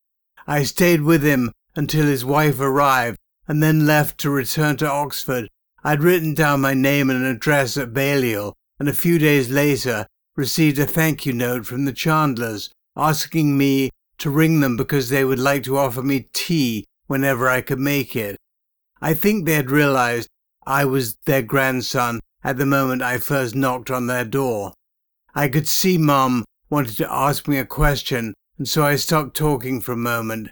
I 0.47 0.65
stayed 0.65 1.01
with 1.01 1.23
him 1.23 1.53
until 1.75 2.05
his 2.05 2.27
wife 2.27 2.61
arrived 2.61 3.17
and 3.49 3.63
then 3.63 3.87
left 3.87 4.19
to 4.19 4.29
return 4.29 4.77
to 4.77 4.91
Oxford. 4.91 5.49
I'd 5.83 6.03
written 6.03 6.35
down 6.35 6.61
my 6.61 6.75
name 6.75 7.09
and 7.11 7.25
address 7.25 7.77
at 7.77 7.95
Balliol 7.95 8.55
and 8.79 8.89
a 8.89 8.95
few 8.95 9.19
days 9.19 9.51
later 9.51 10.07
received 10.37 10.79
a 10.79 10.87
thank 10.87 11.25
you 11.25 11.33
note 11.33 11.67
from 11.67 11.85
the 11.85 11.93
Chandlers 11.93 12.71
asking 12.97 13.57
me 13.57 13.91
to 14.19 14.31
ring 14.31 14.61
them 14.61 14.77
because 14.77 15.09
they 15.09 15.25
would 15.25 15.39
like 15.39 15.63
to 15.65 15.79
offer 15.79 16.03
me 16.03 16.29
tea 16.33 16.85
whenever 17.07 17.49
I 17.49 17.61
could 17.61 17.79
make 17.79 18.15
it. 18.15 18.37
I 19.01 19.15
think 19.15 19.45
they 19.45 19.55
had 19.55 19.71
realized 19.71 20.29
I 20.67 20.85
was 20.85 21.17
their 21.25 21.43
grandson 21.43 22.21
at 22.45 22.59
the 22.59 22.67
moment 22.67 23.03
I 23.03 23.19
first 23.19 23.55
knocked 23.55 23.91
on 23.91 24.07
their 24.07 24.25
door. 24.25 24.75
I 25.35 25.49
could 25.49 25.69
see 25.69 25.97
Mum 25.97 26.45
wanted 26.69 26.97
to 26.99 27.13
ask 27.13 27.49
me 27.49 27.59
a 27.59 27.65
question, 27.65 28.35
and 28.59 28.69
so 28.69 28.85
I 28.85 28.97
stopped 28.97 29.37
talking 29.37 29.81
for 29.81 29.93
a 29.93 29.97
moment. 29.97 30.49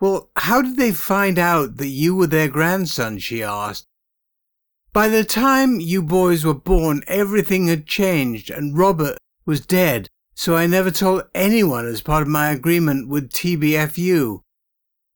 Well, 0.00 0.30
how 0.36 0.62
did 0.62 0.76
they 0.76 0.92
find 0.92 1.38
out 1.38 1.76
that 1.76 1.88
you 1.88 2.14
were 2.14 2.26
their 2.26 2.48
grandson? 2.48 3.18
she 3.18 3.42
asked. 3.42 3.86
By 4.92 5.08
the 5.08 5.24
time 5.24 5.80
you 5.80 6.02
boys 6.02 6.44
were 6.44 6.52
born, 6.52 7.02
everything 7.06 7.68
had 7.68 7.86
changed, 7.86 8.50
and 8.50 8.76
Robert 8.76 9.16
was 9.46 9.64
dead, 9.64 10.08
so 10.34 10.54
I 10.54 10.66
never 10.66 10.90
told 10.90 11.22
anyone 11.34 11.86
as 11.86 12.02
part 12.02 12.20
of 12.20 12.28
my 12.28 12.50
agreement 12.50 13.08
with 13.08 13.32
TBFU. 13.32 14.40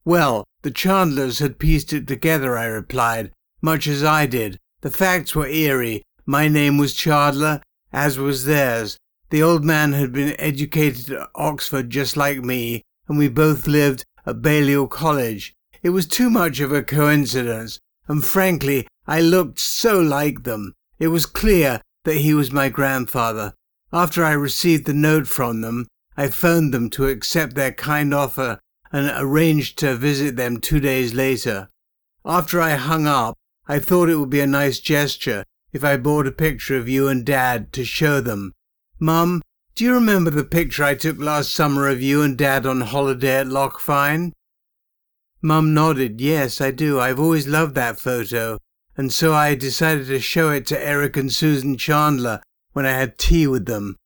Well, 0.03 0.45
the 0.63 0.71
Chandlers 0.71 1.41
had 1.41 1.59
pieced 1.59 1.93
it 1.93 2.07
together, 2.07 2.57
I 2.57 2.65
replied, 2.65 3.33
much 3.61 3.87
as 3.87 4.03
I 4.03 4.25
did. 4.25 4.59
The 4.81 4.91
facts 4.91 5.35
were 5.35 5.47
eerie. 5.47 6.03
My 6.25 6.49
name 6.49 6.79
was 6.79 6.95
Chandler, 6.95 7.61
as 7.93 8.19
was 8.19 8.47
theirs. 8.47 8.97
The 9.29 9.43
old 9.43 9.63
man 9.63 9.93
had 9.93 10.11
been 10.11 10.35
educated 10.39 11.11
at 11.11 11.29
Oxford 11.35 11.91
just 11.91 12.17
like 12.17 12.39
me, 12.39 12.81
and 13.09 13.19
we 13.19 13.29
both 13.29 13.67
lived 13.67 14.05
at 14.25 14.41
Balliol 14.41 14.87
College. 14.89 15.53
It 15.83 15.91
was 15.91 16.07
too 16.07 16.31
much 16.31 16.61
of 16.61 16.73
a 16.73 16.83
coincidence, 16.83 17.79
and 18.09 18.25
frankly, 18.25 18.87
I 19.07 19.21
looked 19.21 19.59
so 19.59 20.01
like 20.01 20.45
them. 20.45 20.73
It 20.99 21.09
was 21.09 21.27
clear 21.27 21.81
that 22.05 22.17
he 22.17 22.35
was 22.35 22.53
my 22.53 22.69
grandfather. 22.69 23.55
After 23.93 24.25
I 24.25 24.33
received 24.33 24.87
the 24.87 24.95
note 24.95 25.27
from 25.27 25.61
them, 25.61 25.87
I 26.17 26.29
phoned 26.29 26.73
them 26.73 26.91
to 26.91 27.09
accept 27.09 27.55
their 27.55 27.73
kind 27.73 28.15
offer 28.15 28.59
and 28.93 29.13
arranged 29.17 29.79
to 29.79 29.97
visit 29.97 30.37
them 30.37 30.61
two 30.61 30.81
days 30.81 31.15
later. 31.15 31.69
After 32.25 32.61
I 32.61 32.77
hung 32.77 33.07
up, 33.07 33.35
I 33.69 33.79
thought 33.79 34.09
it 34.09 34.17
would 34.17 34.31
be 34.31 34.41
a 34.41 34.47
nice 34.47 34.81
gesture 34.81 35.45
if 35.73 35.85
I 35.85 35.97
bought 35.97 36.27
a 36.27 36.33
picture 36.33 36.77
of 36.77 36.89
you 36.89 37.09
and 37.09 37.25
Dad 37.25 37.73
to 37.75 37.85
show 37.85 38.21
them. 38.21 38.53
Mum, 38.99 39.43
do 39.75 39.85
you 39.85 39.93
remember 39.93 40.31
the 40.31 40.45
picture 40.45 40.85
I 40.85 40.95
took 40.95 41.19
last 41.19 41.53
summer 41.53 41.89
of 41.89 42.01
you 42.01 42.23
and 42.23 42.39
Dad 42.39 42.65
on 42.65 42.81
holiday 42.81 43.41
at 43.41 43.49
Loch 43.49 43.79
Fyne? 43.79 44.33
Mum 45.43 45.75
nodded. 45.75 46.21
Yes, 46.21 46.61
I 46.61 46.71
do. 46.71 46.99
I've 46.99 47.21
always 47.21 47.47
loved 47.47 47.75
that 47.75 47.99
photo. 47.99 48.59
And 48.97 49.13
so 49.13 49.35
I 49.35 49.55
decided 49.55 50.07
to 50.07 50.21
show 50.21 50.51
it 50.51 50.67
to 50.67 50.83
Eric 50.83 51.17
and 51.17 51.33
Susan 51.33 51.77
Chandler 51.77 52.41
when 52.73 52.87
I 52.87 52.93
had 52.93 53.19
tea 53.19 53.47
with 53.47 53.67
them. 53.67 53.97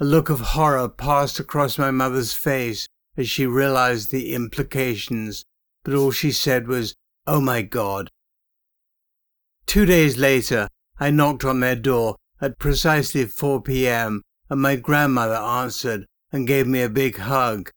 A 0.00 0.04
look 0.04 0.28
of 0.28 0.40
horror 0.40 0.88
passed 0.88 1.38
across 1.38 1.78
my 1.78 1.90
mother's 1.90 2.34
face 2.34 2.86
as 3.16 3.28
she 3.28 3.46
realized 3.46 4.10
the 4.10 4.34
implications, 4.34 5.44
but 5.84 5.94
all 5.94 6.10
she 6.10 6.32
said 6.32 6.68
was, 6.68 6.94
Oh 7.26 7.40
my 7.40 7.62
God. 7.62 8.10
Two 9.66 9.86
days 9.86 10.16
later, 10.18 10.68
I 10.98 11.10
knocked 11.10 11.44
on 11.44 11.60
their 11.60 11.76
door 11.76 12.16
at 12.40 12.58
precisely 12.58 13.24
4 13.24 13.62
p.m., 13.62 14.22
and 14.48 14.60
my 14.60 14.76
grandmother 14.76 15.34
answered 15.34 16.06
and 16.30 16.46
gave 16.46 16.66
me 16.66 16.82
a 16.82 16.88
big 16.88 17.18
hug. 17.18 17.70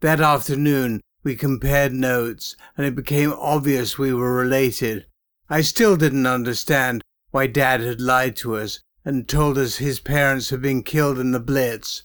That 0.00 0.20
afternoon, 0.20 1.00
we 1.22 1.36
compared 1.36 1.92
notes, 1.92 2.56
and 2.76 2.86
it 2.86 2.94
became 2.94 3.32
obvious 3.32 3.98
we 3.98 4.12
were 4.12 4.34
related. 4.34 5.06
I 5.48 5.60
still 5.60 5.96
didn't 5.96 6.26
understand 6.26 7.02
why 7.30 7.46
Dad 7.46 7.80
had 7.80 8.00
lied 8.00 8.36
to 8.36 8.56
us 8.56 8.80
and 9.04 9.28
told 9.28 9.58
us 9.58 9.76
his 9.76 10.00
parents 10.00 10.50
had 10.50 10.62
been 10.62 10.82
killed 10.82 11.18
in 11.18 11.32
the 11.32 11.40
Blitz. 11.40 12.04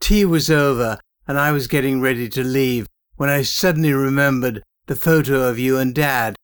Tea 0.00 0.24
was 0.24 0.50
over, 0.50 0.98
and 1.26 1.38
I 1.38 1.52
was 1.52 1.66
getting 1.66 2.00
ready 2.00 2.28
to 2.30 2.44
leave 2.44 2.86
when 3.16 3.28
I 3.28 3.42
suddenly 3.42 3.92
remembered 3.92 4.62
the 4.86 4.96
photo 4.96 5.48
of 5.48 5.58
you 5.58 5.76
and 5.76 5.94
Dad. 5.94 6.36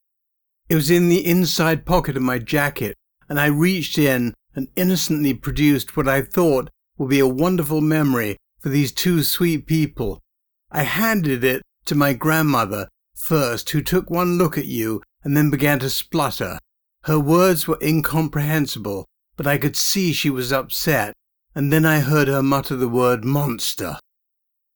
It 0.68 0.74
was 0.74 0.90
in 0.90 1.08
the 1.08 1.24
inside 1.24 1.86
pocket 1.86 2.16
of 2.16 2.22
my 2.22 2.38
jacket, 2.38 2.94
and 3.28 3.38
I 3.38 3.46
reached 3.46 3.98
in 3.98 4.34
and 4.54 4.68
innocently 4.76 5.34
produced 5.34 5.96
what 5.96 6.08
I 6.08 6.22
thought 6.22 6.70
would 6.98 7.10
be 7.10 7.20
a 7.20 7.26
wonderful 7.26 7.80
memory 7.80 8.36
for 8.60 8.68
these 8.68 8.92
two 8.92 9.22
sweet 9.22 9.66
people. 9.66 10.20
I 10.70 10.82
handed 10.82 11.44
it 11.44 11.62
to 11.86 11.94
my 11.94 12.12
grandmother 12.12 12.88
first, 13.14 13.70
who 13.70 13.82
took 13.82 14.10
one 14.10 14.38
look 14.38 14.58
at 14.58 14.66
you 14.66 15.02
and 15.22 15.36
then 15.36 15.50
began 15.50 15.78
to 15.80 15.90
splutter. 15.90 16.58
Her 17.04 17.18
words 17.18 17.66
were 17.66 17.78
incomprehensible, 17.82 19.06
but 19.36 19.46
I 19.46 19.58
could 19.58 19.76
see 19.76 20.12
she 20.12 20.30
was 20.30 20.52
upset, 20.52 21.12
and 21.54 21.72
then 21.72 21.84
I 21.84 22.00
heard 22.00 22.28
her 22.28 22.42
mutter 22.42 22.76
the 22.76 22.88
word 22.88 23.24
monster. 23.24 23.98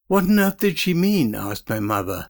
What 0.07 0.25
on 0.25 0.39
earth 0.39 0.59
did 0.59 0.79
she 0.79 0.95
mean? 0.95 1.35
asked 1.35 1.69
my 1.69 1.81
mother. 1.81 2.29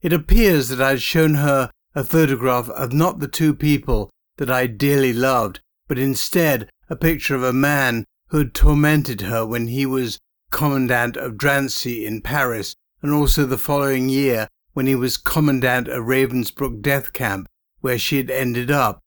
It 0.00 0.12
appears 0.12 0.68
that 0.68 0.80
I 0.80 0.90
had 0.90 1.02
shown 1.02 1.34
her 1.34 1.70
a 1.94 2.04
photograph 2.04 2.70
of 2.70 2.92
not 2.92 3.18
the 3.18 3.28
two 3.28 3.54
people 3.54 4.10
that 4.36 4.50
I 4.50 4.66
dearly 4.66 5.12
loved, 5.12 5.60
but 5.88 5.98
instead 5.98 6.70
a 6.88 6.96
picture 6.96 7.34
of 7.34 7.42
a 7.42 7.52
man 7.52 8.04
who 8.28 8.38
had 8.38 8.54
tormented 8.54 9.22
her 9.22 9.44
when 9.44 9.68
he 9.68 9.84
was 9.84 10.18
commandant 10.50 11.16
of 11.16 11.36
Drancy 11.36 12.06
in 12.06 12.22
Paris, 12.22 12.74
and 13.02 13.12
also 13.12 13.46
the 13.46 13.58
following 13.58 14.08
year 14.08 14.48
when 14.72 14.86
he 14.86 14.94
was 14.94 15.16
commandant 15.16 15.88
of 15.88 16.04
Ravensbrück 16.04 16.82
death 16.82 17.12
camp, 17.12 17.48
where 17.80 17.98
she 17.98 18.16
had 18.16 18.30
ended 18.30 18.70
up. 18.70 19.00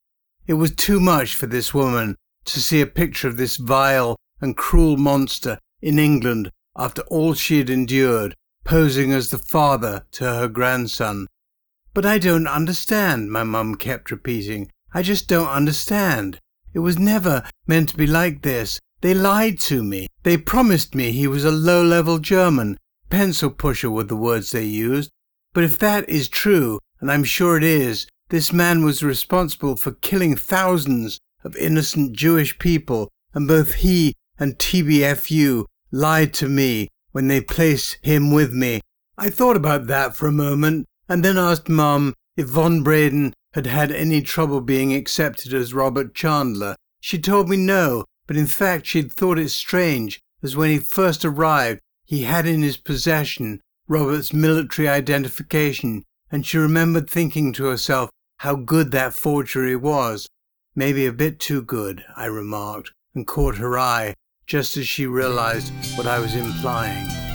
It 0.48 0.56
was 0.56 0.76
too 0.76 1.00
much 1.00 1.36
for 1.36 1.48
this 1.48 1.74
woman 1.74 2.16
to 2.46 2.60
see 2.60 2.82
a 2.82 2.88
picture 2.88 3.28
of 3.28 3.38
this 3.38 3.58
vile 3.58 4.16
and 4.42 4.58
cruel 4.58 4.98
monster 4.98 5.60
in 5.82 6.00
England 6.00 6.50
after 6.76 7.02
all 7.04 7.34
she 7.34 7.58
had 7.60 7.70
endured, 7.70 8.36
posing 8.64 9.12
as 9.12 9.30
the 9.30 9.38
father 9.38 10.06
to 10.12 10.26
her 10.26 10.48
grandson. 10.48 11.28
But 11.94 12.06
I 12.06 12.18
don't 12.18 12.48
understand, 12.48 13.32
my 13.32 13.44
mum 13.44 13.76
kept 13.76 14.12
repeating. 14.12 14.72
I 14.94 15.02
just 15.02 15.28
don't 15.28 15.48
understand. 15.48 16.40
It 16.74 16.80
was 16.80 16.98
never 16.98 17.44
meant 17.68 17.90
to 17.90 17.98
be 17.98 18.08
like 18.08 18.42
this. 18.42 18.80
They 19.02 19.14
lied 19.14 19.60
to 19.62 19.84
me. 19.84 20.08
They 20.24 20.38
promised 20.38 20.96
me 20.96 21.12
he 21.12 21.28
was 21.28 21.44
a 21.44 21.52
low 21.52 21.84
level 21.84 22.20
German. 22.20 22.78
Pencil 23.12 23.52
pusher 23.52 23.92
were 23.92 24.06
the 24.06 24.16
words 24.16 24.52
they 24.52 24.64
used. 24.64 25.12
But 25.54 25.66
if 25.66 25.78
that 25.80 26.10
is 26.10 26.30
true, 26.30 26.80
and 27.00 27.12
I'm 27.12 27.26
sure 27.26 27.58
it 27.58 27.64
is, 27.64 28.08
this 28.30 28.54
man 28.54 28.86
was 28.86 29.04
responsible 29.04 29.76
for 29.76 29.92
killing 29.92 30.38
thousands 30.38 31.20
of 31.44 31.56
innocent 31.58 32.14
Jewish 32.14 32.58
people, 32.58 33.10
and 33.34 33.48
both 33.48 33.76
he 33.76 34.14
and 34.40 34.58
TBFU 34.58 35.66
lied 35.92 36.34
to 36.36 36.48
me 36.48 36.88
when 37.12 37.28
they 37.28 37.42
placed 37.42 37.98
him 38.02 38.32
with 38.32 38.54
me. 38.54 38.80
I 39.18 39.30
thought 39.30 39.58
about 39.58 39.88
that 39.88 40.16
for 40.16 40.28
a 40.28 40.32
moment, 40.32 40.86
and 41.10 41.24
then 41.24 41.38
asked 41.38 41.68
Mum 41.68 42.14
if 42.38 42.48
Von 42.48 42.82
Braden 42.82 43.34
had 43.54 43.68
had 43.68 43.92
any 43.92 44.22
trouble 44.22 44.62
being 44.62 44.94
accepted 44.94 45.54
as 45.54 45.74
Robert 45.74 46.16
Chandler. 46.16 46.78
She 47.02 47.20
told 47.20 47.50
me 47.50 47.58
no, 47.58 48.06
but 48.26 48.38
in 48.38 48.48
fact 48.48 48.86
she'd 48.86 49.12
thought 49.12 49.38
it 49.38 49.50
strange, 49.50 50.22
as 50.42 50.56
when 50.56 50.70
he 50.70 50.78
first 50.78 51.26
arrived 51.26 51.82
he 52.12 52.24
had 52.24 52.46
in 52.46 52.62
his 52.62 52.76
possession 52.76 53.62
Robert's 53.88 54.34
military 54.34 54.86
identification, 54.90 56.04
and 56.30 56.46
she 56.46 56.58
remembered 56.58 57.10
thinking 57.10 57.54
to 57.54 57.64
herself 57.64 58.10
how 58.40 58.54
good 58.54 58.92
that 58.92 59.14
forgery 59.14 59.78
was. 59.78 60.28
Maybe 60.76 61.06
a 61.06 61.14
bit 61.14 61.40
too 61.40 61.62
good, 61.62 62.04
I 62.18 62.26
remarked, 62.26 62.92
and 63.16 63.26
caught 63.26 63.56
her 63.56 63.80
eye 63.80 64.16
just 64.46 64.76
as 64.76 64.90
she 64.90 65.06
realized 65.06 65.72
what 65.96 66.06
I 66.06 66.20
was 66.20 66.36
implying. 66.36 67.31